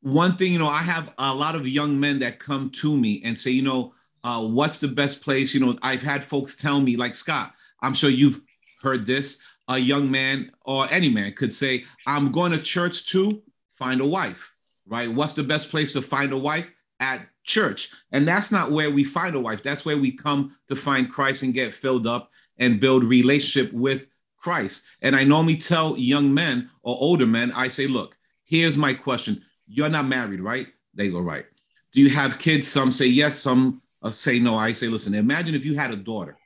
[0.00, 3.20] one thing, you know, I have a lot of young men that come to me
[3.24, 3.94] and say, you know,
[4.24, 5.54] uh, what's the best place?
[5.54, 8.40] You know, I've had folks tell me, like Scott, I'm sure you've
[8.82, 9.40] heard this.
[9.68, 13.42] A young man or any man could say, I'm going to church to
[13.76, 14.54] find a wife,
[14.86, 15.10] right?
[15.10, 16.72] What's the best place to find a wife?
[17.00, 17.92] At church.
[18.12, 19.62] And that's not where we find a wife.
[19.62, 24.06] That's where we come to find Christ and get filled up and build relationship with
[24.36, 24.86] Christ.
[25.02, 29.42] And I normally tell young men or older men, I say, look, here's my question.
[29.66, 30.66] You're not married, right?
[30.94, 31.46] They go, right.
[31.92, 32.68] Do you have kids?
[32.68, 34.56] Some say yes, some uh, say no.
[34.56, 36.36] I say, listen, imagine if you had a daughter.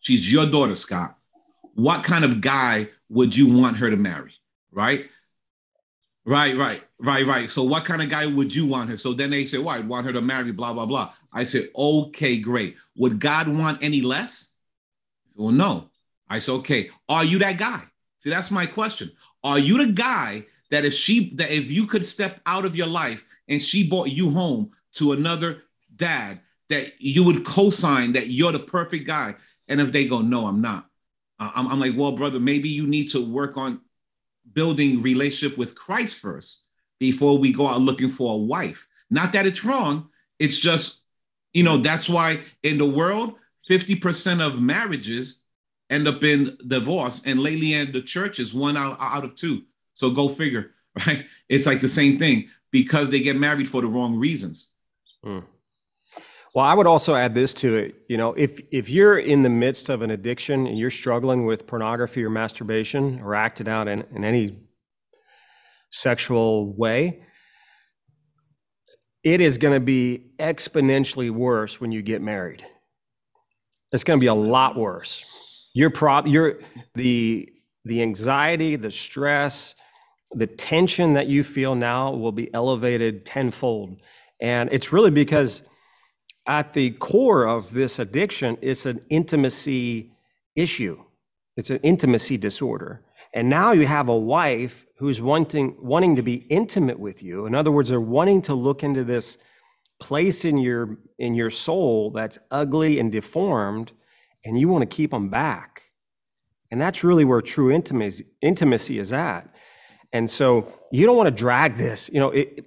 [0.00, 1.16] She's your daughter, Scott.
[1.74, 4.34] What kind of guy would you want her to marry?
[4.70, 5.08] Right?
[6.24, 7.50] Right, right, right, right.
[7.50, 8.96] So, what kind of guy would you want her?
[8.96, 11.12] So then they say, well, I'd want her to marry, blah, blah, blah.
[11.32, 12.76] I said, okay, great.
[12.96, 14.52] Would God want any less?
[15.28, 15.90] Said, well, no.
[16.28, 17.82] I said, okay, are you that guy?
[18.18, 19.10] See, that's my question.
[19.42, 22.86] Are you the guy that if she that if you could step out of your
[22.86, 25.62] life and she brought you home to another
[25.94, 26.40] dad,
[26.70, 29.34] that you would co-sign that you're the perfect guy?
[29.68, 30.86] And if they go, no, I'm not.
[31.38, 33.80] I'm, I'm like, well, brother, maybe you need to work on
[34.52, 36.63] building relationship with Christ first
[36.98, 38.86] before we go out looking for a wife.
[39.10, 40.08] Not that it's wrong.
[40.38, 41.02] It's just,
[41.52, 43.34] you know, that's why in the world,
[43.68, 45.40] 50% of marriages
[45.90, 47.22] end up in divorce.
[47.26, 49.62] And lately in the church is one out, out of two.
[49.92, 50.72] So go figure,
[51.06, 51.26] right?
[51.48, 54.70] It's like the same thing because they get married for the wrong reasons.
[55.22, 55.40] Hmm.
[56.54, 57.96] Well, I would also add this to it.
[58.08, 61.66] You know, if if you're in the midst of an addiction and you're struggling with
[61.66, 64.56] pornography or masturbation or acting out in, in any
[65.94, 67.22] sexual way,
[69.22, 72.66] it is going to be exponentially worse when you get married.
[73.92, 75.24] It's going to be a lot worse.
[75.72, 76.58] Your prob your
[76.94, 77.48] the
[77.84, 79.76] the anxiety, the stress,
[80.32, 84.00] the tension that you feel now will be elevated tenfold.
[84.40, 85.62] And it's really because
[86.46, 90.12] at the core of this addiction it's an intimacy
[90.56, 91.04] issue.
[91.56, 93.04] It's an intimacy disorder.
[93.34, 97.46] And now you have a wife who's wanting wanting to be intimate with you.
[97.46, 99.36] In other words, they're wanting to look into this
[99.98, 103.90] place in your in your soul that's ugly and deformed,
[104.44, 105.82] and you want to keep them back.
[106.70, 109.52] And that's really where true intimacy, intimacy is at.
[110.12, 112.08] And so you don't want to drag this.
[112.12, 112.64] You know, it,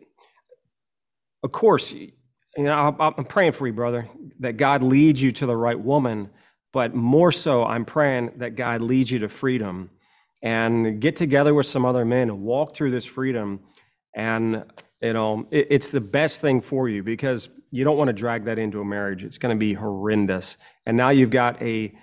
[1.44, 2.12] of course, you
[2.58, 4.08] know, I'm praying for you, brother,
[4.40, 6.30] that God leads you to the right woman.
[6.74, 9.92] But more so, I'm praying that God leads you to freedom
[10.42, 13.62] and get together with some other men and walk through this freedom.
[14.16, 14.66] And,
[15.02, 18.46] you know, it, it's the best thing for you because you don't want to drag
[18.46, 19.24] that into a marriage.
[19.24, 20.58] It's going to be horrendous.
[20.86, 21.94] And now you've got a,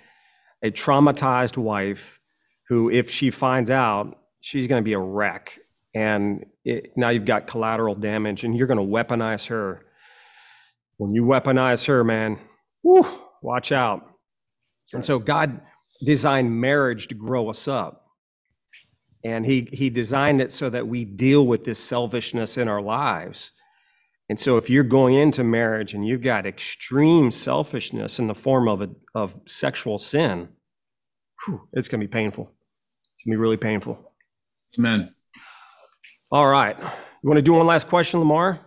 [0.61, 2.19] a traumatized wife
[2.67, 5.59] who, if she finds out, she's going to be a wreck.
[5.93, 9.85] And it, now you've got collateral damage and you're going to weaponize her.
[10.97, 12.39] When you weaponize her, man,
[12.81, 13.07] whew,
[13.41, 14.09] watch out.
[14.93, 15.61] And so God
[16.05, 18.04] designed marriage to grow us up.
[19.25, 23.51] And he, he designed it so that we deal with this selfishness in our lives.
[24.29, 28.67] And so if you're going into marriage and you've got extreme selfishness in the form
[28.67, 30.49] of, a, of sexual sin,
[31.43, 32.51] whew, it's going to be painful.
[33.15, 34.13] It's going to be really painful.
[34.77, 35.11] Amen.
[36.31, 36.77] All right.
[36.79, 38.59] You want to do one last question, Lamar?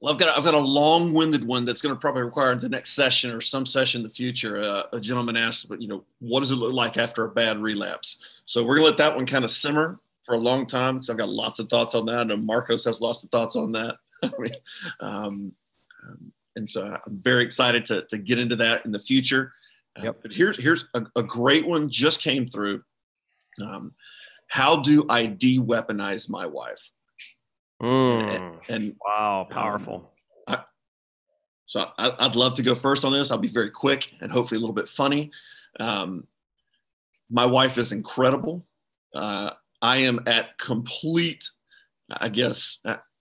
[0.00, 2.92] Well, I've got I've got a long-winded one that's going to probably require the next
[2.92, 4.60] session or some session in the future.
[4.60, 7.58] Uh, a gentleman asked, but you know, what does it look like after a bad
[7.58, 8.18] relapse?
[8.44, 11.02] So we're going to let that one kind of simmer for a long time.
[11.02, 12.18] So I've got lots of thoughts on that.
[12.18, 13.96] I know Marcos has lots of thoughts on that.
[15.00, 15.52] um,
[16.06, 19.52] um, and so I'm very excited to, to get into that in the future.
[19.98, 20.18] Uh, yep.
[20.20, 22.82] But here's here's a, a, great one just came through.
[23.62, 23.92] Um,
[24.48, 26.90] how do I de-weaponize my wife?
[27.82, 28.34] Mm.
[28.34, 30.12] And, and, wow, um, powerful.
[30.46, 30.62] I,
[31.66, 33.30] so I, would love to go first on this.
[33.30, 35.30] I'll be very quick and hopefully a little bit funny.
[35.78, 36.26] Um,
[37.30, 38.66] my wife is incredible.
[39.14, 39.50] Uh,
[39.82, 41.50] I am at complete,
[42.10, 42.78] I guess,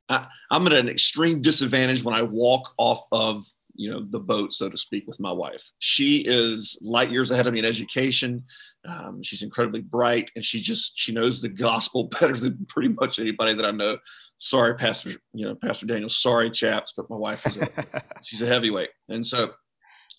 [0.09, 3.45] I, am at an extreme disadvantage when I walk off of
[3.75, 5.71] you know the boat so to speak with my wife.
[5.79, 8.43] She is light years ahead of me in education.
[8.87, 13.19] Um, she's incredibly bright and she just she knows the gospel better than pretty much
[13.19, 13.97] anybody that i know.
[14.37, 16.09] Sorry pastor you know pastor daniel.
[16.09, 17.69] Sorry chaps but my wife is a
[18.23, 18.89] she's a heavyweight.
[19.09, 19.51] And so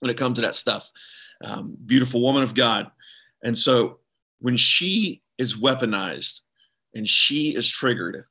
[0.00, 0.90] when it comes to that stuff
[1.44, 2.90] um, beautiful woman of god.
[3.42, 3.98] And so
[4.40, 6.40] when she is weaponized
[6.94, 8.24] and she is triggered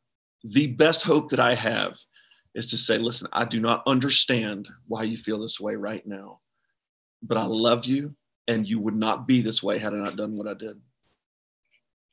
[0.43, 1.97] the best hope that i have
[2.56, 6.39] is to say, listen, I do not understand why you feel this way right now,
[7.22, 8.16] but I love you
[8.47, 10.80] and you would not be this way had I not done what I did.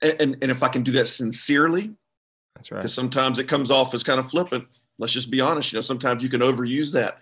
[0.02, 1.92] And, and, and if I can do that sincerely,
[2.56, 2.78] that's right.
[2.78, 4.64] Because sometimes it comes off as kind of flippant.
[4.98, 5.72] Let's just be honest.
[5.72, 7.18] You know, sometimes you can overuse that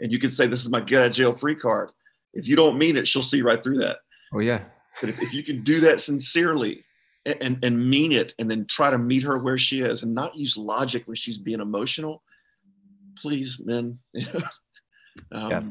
[0.00, 1.90] and you can say, this is my get out of jail free card.
[2.32, 3.98] If you don't mean it, she'll see right through that.
[4.32, 4.62] Oh, yeah.
[5.00, 6.84] But if, if you can do that sincerely
[7.26, 10.34] and, and mean it and then try to meet her where she is and not
[10.34, 12.22] use logic when she's being emotional,
[13.20, 13.98] please, men.
[15.32, 15.62] um, yeah.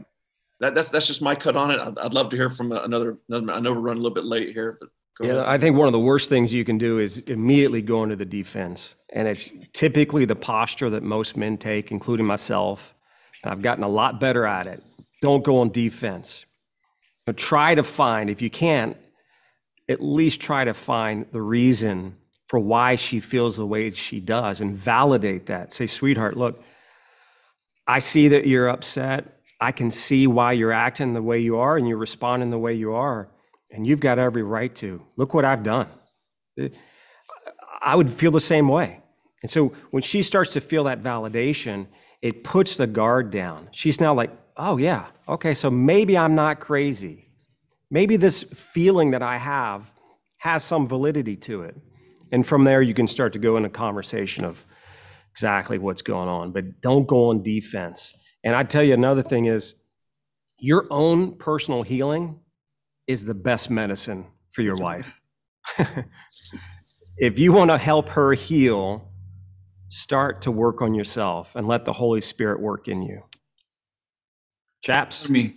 [0.59, 1.79] that, that's that's just my cut on it.
[1.79, 3.51] I'd, I'd love to hear from another, another.
[3.51, 4.89] I know we're running a little bit late here, but
[5.19, 5.45] yeah, ahead.
[5.45, 8.25] I think one of the worst things you can do is immediately go into the
[8.25, 12.95] defense, and it's typically the posture that most men take, including myself.
[13.43, 14.83] And I've gotten a lot better at it.
[15.21, 16.45] Don't go on defense.
[17.27, 18.97] You know, try to find, if you can't,
[19.89, 22.15] at least try to find the reason
[22.45, 25.71] for why she feels the way she does and validate that.
[25.71, 26.63] Say, sweetheart, look,
[27.88, 29.39] I see that you're upset.
[29.59, 32.73] I can see why you're acting the way you are and you're responding the way
[32.73, 33.29] you are.
[33.69, 35.01] And you've got every right to.
[35.15, 35.88] Look what I've done.
[36.60, 36.69] Uh,
[37.81, 39.01] I would feel the same way.
[39.41, 41.88] And so when she starts to feel that validation,
[42.22, 43.69] it puts the guard down.
[43.72, 47.30] She's now like, oh, yeah, okay, so maybe I'm not crazy.
[47.89, 49.93] Maybe this feeling that I have
[50.38, 51.76] has some validity to it.
[52.31, 54.65] And from there, you can start to go in a conversation of,
[55.32, 58.14] exactly what's going on, but don't go on defense.
[58.44, 59.76] And I tell you another thing is
[60.60, 62.40] your own personal healing
[63.08, 65.20] is the best medicine for your wife.
[67.18, 69.10] if you want to help her heal,
[69.90, 73.24] start to work on yourself and let the Holy Spirit work in you.
[74.82, 75.30] Chaps?
[75.30, 75.56] Me.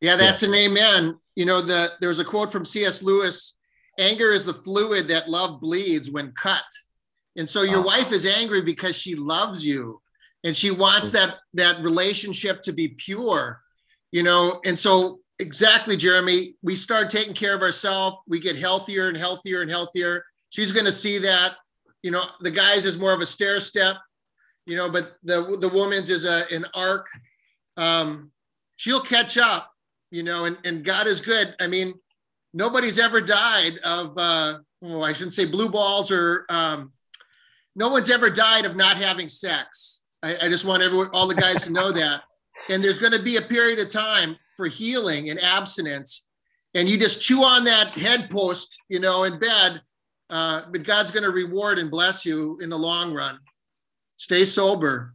[0.00, 0.48] Yeah, that's yeah.
[0.48, 1.18] an amen.
[1.36, 3.02] You know, the there's a quote from C.S.
[3.02, 3.54] Lewis
[3.98, 6.64] anger is the fluid that love bleeds when cut.
[7.36, 7.82] And so your oh.
[7.82, 10.00] wife is angry because she loves you
[10.44, 13.60] and she wants that that relationship to be pure,
[14.12, 14.60] you know.
[14.64, 19.62] And so exactly, Jeremy, we start taking care of ourselves, we get healthier and healthier
[19.62, 20.24] and healthier.
[20.50, 21.56] She's going to see that,
[22.02, 23.96] you know, the guys is more of a stair step,
[24.66, 27.06] you know, but the the woman's is a an arc.
[27.76, 28.30] Um,
[28.76, 29.70] she'll catch up,
[30.10, 31.54] you know, and, and God is good.
[31.60, 31.94] I mean,
[32.52, 36.92] nobody's ever died of uh, oh, I shouldn't say blue balls or um,
[37.76, 40.02] no one's ever died of not having sex.
[40.22, 42.22] I, I just want everyone, all the guys to know that.
[42.70, 46.28] And there's going to be a period of time for healing and abstinence.
[46.74, 49.80] and you just chew on that head post, you know, in bed.
[50.30, 53.38] Uh, but God's going to reward and bless you in the long run.
[54.16, 55.14] Stay sober.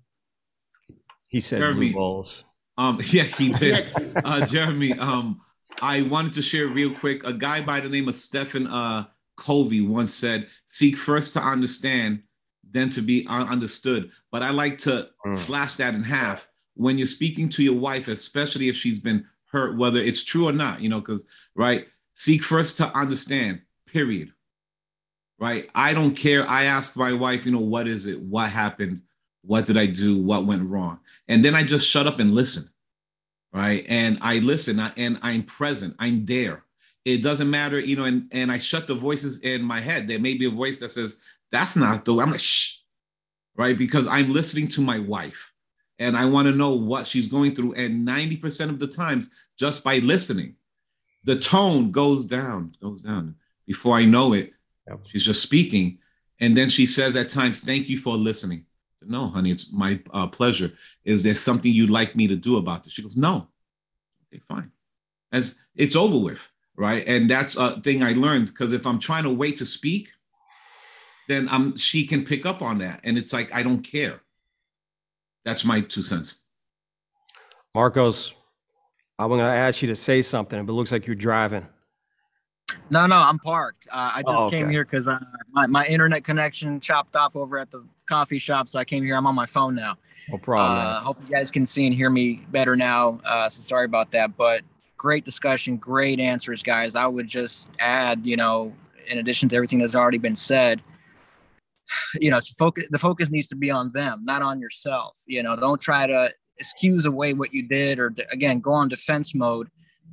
[1.27, 1.91] He said Jeremy.
[1.91, 2.43] blue balls.
[2.77, 3.91] Um, yeah, he did.
[4.23, 5.41] Uh, Jeremy, um,
[5.81, 7.25] I wanted to share real quick.
[7.25, 9.05] A guy by the name of Stephen uh,
[9.37, 12.23] Covey once said, "Seek first to understand,
[12.71, 15.37] then to be understood." But I like to Mm.
[15.37, 16.47] slash that in half.
[16.75, 20.53] When you're speaking to your wife, especially if she's been hurt, whether it's true or
[20.53, 21.25] not, you know, because
[21.55, 23.61] right, seek first to understand.
[23.85, 24.31] Period.
[25.39, 25.69] Right.
[25.73, 26.47] I don't care.
[26.47, 28.19] I asked my wife, you know, what is it?
[28.21, 29.01] What happened?
[29.41, 30.21] What did I do?
[30.21, 30.99] What went wrong?
[31.27, 32.69] And then I just shut up and listen
[33.51, 36.63] right and i listen and i'm present i'm there
[37.05, 40.19] it doesn't matter you know and and i shut the voices in my head there
[40.19, 42.79] may be a voice that says that's not the way i'm like shh
[43.55, 45.53] right because i'm listening to my wife
[45.99, 49.83] and i want to know what she's going through and 90% of the times just
[49.83, 50.55] by listening
[51.23, 53.35] the tone goes down goes down
[53.65, 54.53] before i know it
[54.87, 55.01] Yep.
[55.05, 55.99] she's just speaking
[56.39, 58.65] and then she says at times thank you for listening
[58.95, 60.71] said, no honey it's my uh, pleasure
[61.05, 62.93] is there something you'd like me to do about this?
[62.93, 63.47] She goes, no.
[64.31, 64.71] Okay, fine.
[65.31, 67.03] As it's over with, right?
[67.07, 70.09] And that's a thing I learned because if I'm trying to wait to speak,
[71.29, 72.99] then I'm she can pick up on that.
[73.05, 74.19] And it's like I don't care.
[75.45, 76.41] That's my two cents.
[77.73, 78.33] Marcos,
[79.17, 81.65] I'm going to ask you to say something, but it looks like you're driving.
[82.89, 83.87] No, no, I'm parked.
[83.91, 85.19] Uh, I just Oh, came here because uh,
[85.51, 88.67] my, my internet connection chopped off over at the coffee shop.
[88.69, 89.15] So I came here.
[89.15, 89.97] I'm on my phone now.
[90.29, 90.77] No problem.
[90.77, 90.87] man.
[90.87, 93.19] Uh, hope you guys can see and hear me better now.
[93.23, 94.35] Uh, so sorry about that.
[94.35, 94.61] But
[94.97, 96.95] great discussion, great answers, guys.
[96.95, 98.73] I would just add, you know,
[99.07, 100.81] in addition to everything that's already been said,
[102.19, 105.19] you know, focus, the focus needs to be on them, not on yourself.
[105.27, 109.33] You know, don't try to excuse away what you did or, again, go on defense
[109.33, 109.69] mode.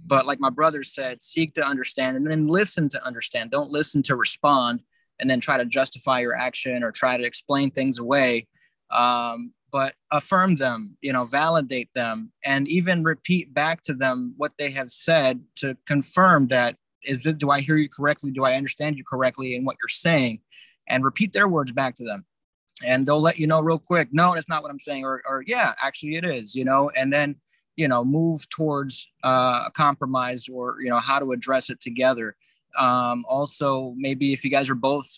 [0.07, 3.51] But like my brother said seek to understand and then listen to understand.
[3.51, 4.83] Don't listen to respond
[5.19, 8.47] and then try to justify your action or try to explain things away.
[8.91, 14.53] Um, but affirm them you know validate them and even repeat back to them what
[14.59, 18.31] they have said to confirm that is it do i hear you correctly?
[18.31, 20.41] Do i understand you correctly in what you're saying
[20.89, 22.25] and repeat their words back to them.
[22.85, 25.43] And they'll let you know real quick no that's not what i'm saying or, or
[25.47, 27.37] yeah actually it is you know and then
[27.77, 32.35] you know move towards uh, a compromise or you know how to address it together.
[32.77, 35.09] Um, also maybe if you guys are both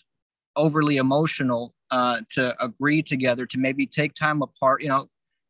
[0.55, 5.07] overly emotional uh, to agree together to maybe take time apart you know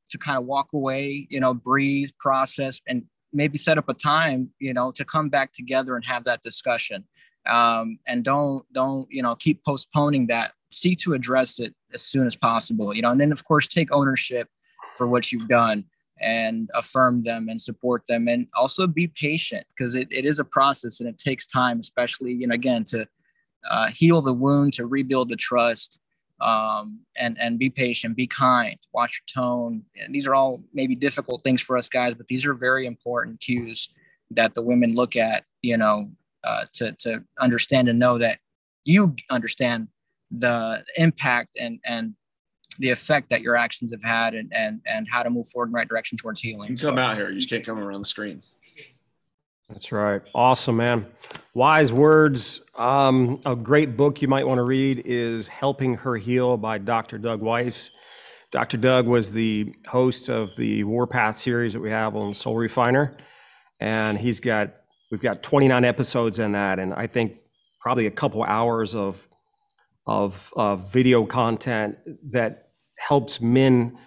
[0.10, 4.50] to kind of walk away you know breathe process and maybe set up a time
[4.60, 7.06] you know to come back together and have that discussion
[7.48, 10.54] um, and don't don't you know keep postponing that.
[10.72, 13.92] Seek to address it as soon as possible you know and then of course take
[13.92, 14.48] ownership
[14.96, 15.84] for what you've done
[16.22, 20.44] and affirm them and support them and also be patient because it, it is a
[20.44, 23.08] process and it takes time especially you know again to
[23.70, 26.00] uh, heal the wound to rebuild the trust
[26.42, 29.84] um, and and be patient be kind watch your tone.
[30.02, 33.42] And these are all maybe difficult things for us guys but these are very important
[33.42, 33.90] cues
[34.32, 36.10] that the women look at you know
[36.44, 38.40] uh, to to understand and know that
[38.86, 39.88] you understand
[40.32, 42.16] the impact and and
[42.78, 45.72] the effect that your actions have had and and and how to move forward in
[45.74, 47.30] the right direction towards healing You can come out here.
[47.30, 48.42] You just can't come around the screen.
[49.70, 50.22] That's right.
[50.34, 51.06] Awesome, man.
[51.54, 52.62] Wise words.
[52.76, 57.20] Um, a great book you might want to read is Helping Her Heal by Dr.
[57.20, 57.92] Doug Weiss.
[58.52, 58.78] Dr.
[58.78, 63.16] Doug was the host of the Warpath series that we have on Soul Refiner.
[63.80, 64.74] And he's got,
[65.12, 66.80] we've got 29 episodes in that.
[66.80, 67.38] And I think
[67.80, 69.28] probably a couple hours of,
[70.06, 70.52] of,
[70.92, 71.98] video content
[72.32, 73.98] that helps men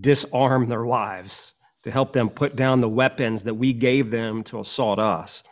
[0.00, 4.60] disarm their wives to help them put down the weapons that we gave them to
[4.60, 5.42] assault us,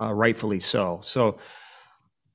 [0.00, 1.00] uh, rightfully so.
[1.02, 1.38] So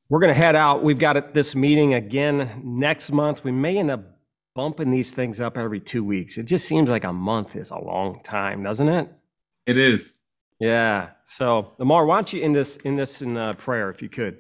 [0.10, 0.84] we're going to head out.
[0.84, 3.44] We've got this meeting again next month.
[3.44, 4.04] We may end up
[4.56, 6.38] bumping these things up every two weeks.
[6.38, 9.10] It just seems like a month is a long time, doesn't it?
[9.66, 10.18] It is.
[10.60, 11.12] Yeah.
[11.24, 14.38] So, Lamar, why don't you end this in this in uh, prayer, if you could?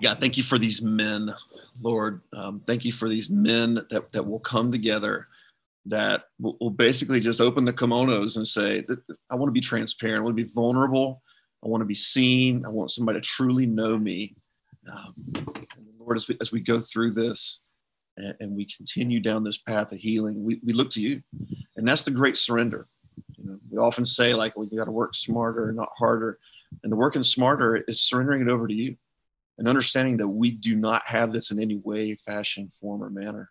[0.00, 1.34] God, thank you for these men,
[1.80, 2.20] Lord.
[2.32, 5.26] Um, thank you for these men that, that will come together,
[5.86, 9.52] that will, will basically just open the kimonos and say, "Th- th- I want to
[9.52, 10.20] be transparent.
[10.20, 11.22] I want to be vulnerable.
[11.64, 12.64] I want to be seen.
[12.64, 14.36] I want somebody to truly know me.
[14.90, 15.14] Um,
[15.98, 17.60] Lord, as we, as we go through this
[18.16, 21.22] and, and we continue down this path of healing, we, we look to you.
[21.76, 22.86] And that's the great surrender.
[23.36, 26.38] You know, we often say, like, well, you got to work smarter, not harder.
[26.82, 28.96] And the working smarter is surrendering it over to you
[29.58, 33.50] and understanding that we do not have this in any way, fashion, form, or manner,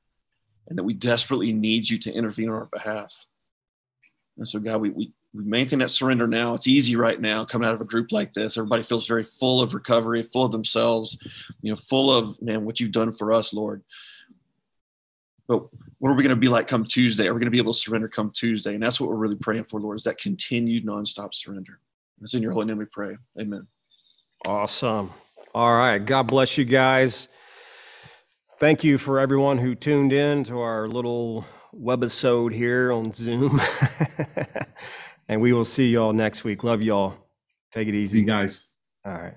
[0.68, 3.26] and that we desperately need you to intervene on our behalf.
[4.38, 6.54] And so, God, we, we, we maintain that surrender now.
[6.54, 8.58] It's easy right now coming out of a group like this.
[8.58, 11.18] Everybody feels very full of recovery, full of themselves,
[11.62, 13.84] you know, full of man, what you've done for us, Lord.
[15.48, 15.68] But
[16.00, 17.28] what are we going to be like come Tuesday?
[17.28, 18.76] Are we going to be able to surrender come Tuesday?
[18.76, 21.80] And that's what we're really praying for, Lord, is that continued nonstop surrender.
[22.22, 23.18] It's in your holy name we pray.
[23.40, 23.68] Amen.
[24.48, 25.12] Awesome.
[25.56, 26.04] All right.
[26.04, 27.28] God bless you guys.
[28.60, 31.46] Thank you for everyone who tuned in to our little
[31.76, 33.60] webisode here on Zoom.
[35.28, 36.64] and we will see y'all next week.
[36.64, 37.16] Love y'all.
[37.72, 38.20] Take it See easy.
[38.20, 38.68] you guys.
[39.06, 39.36] All right.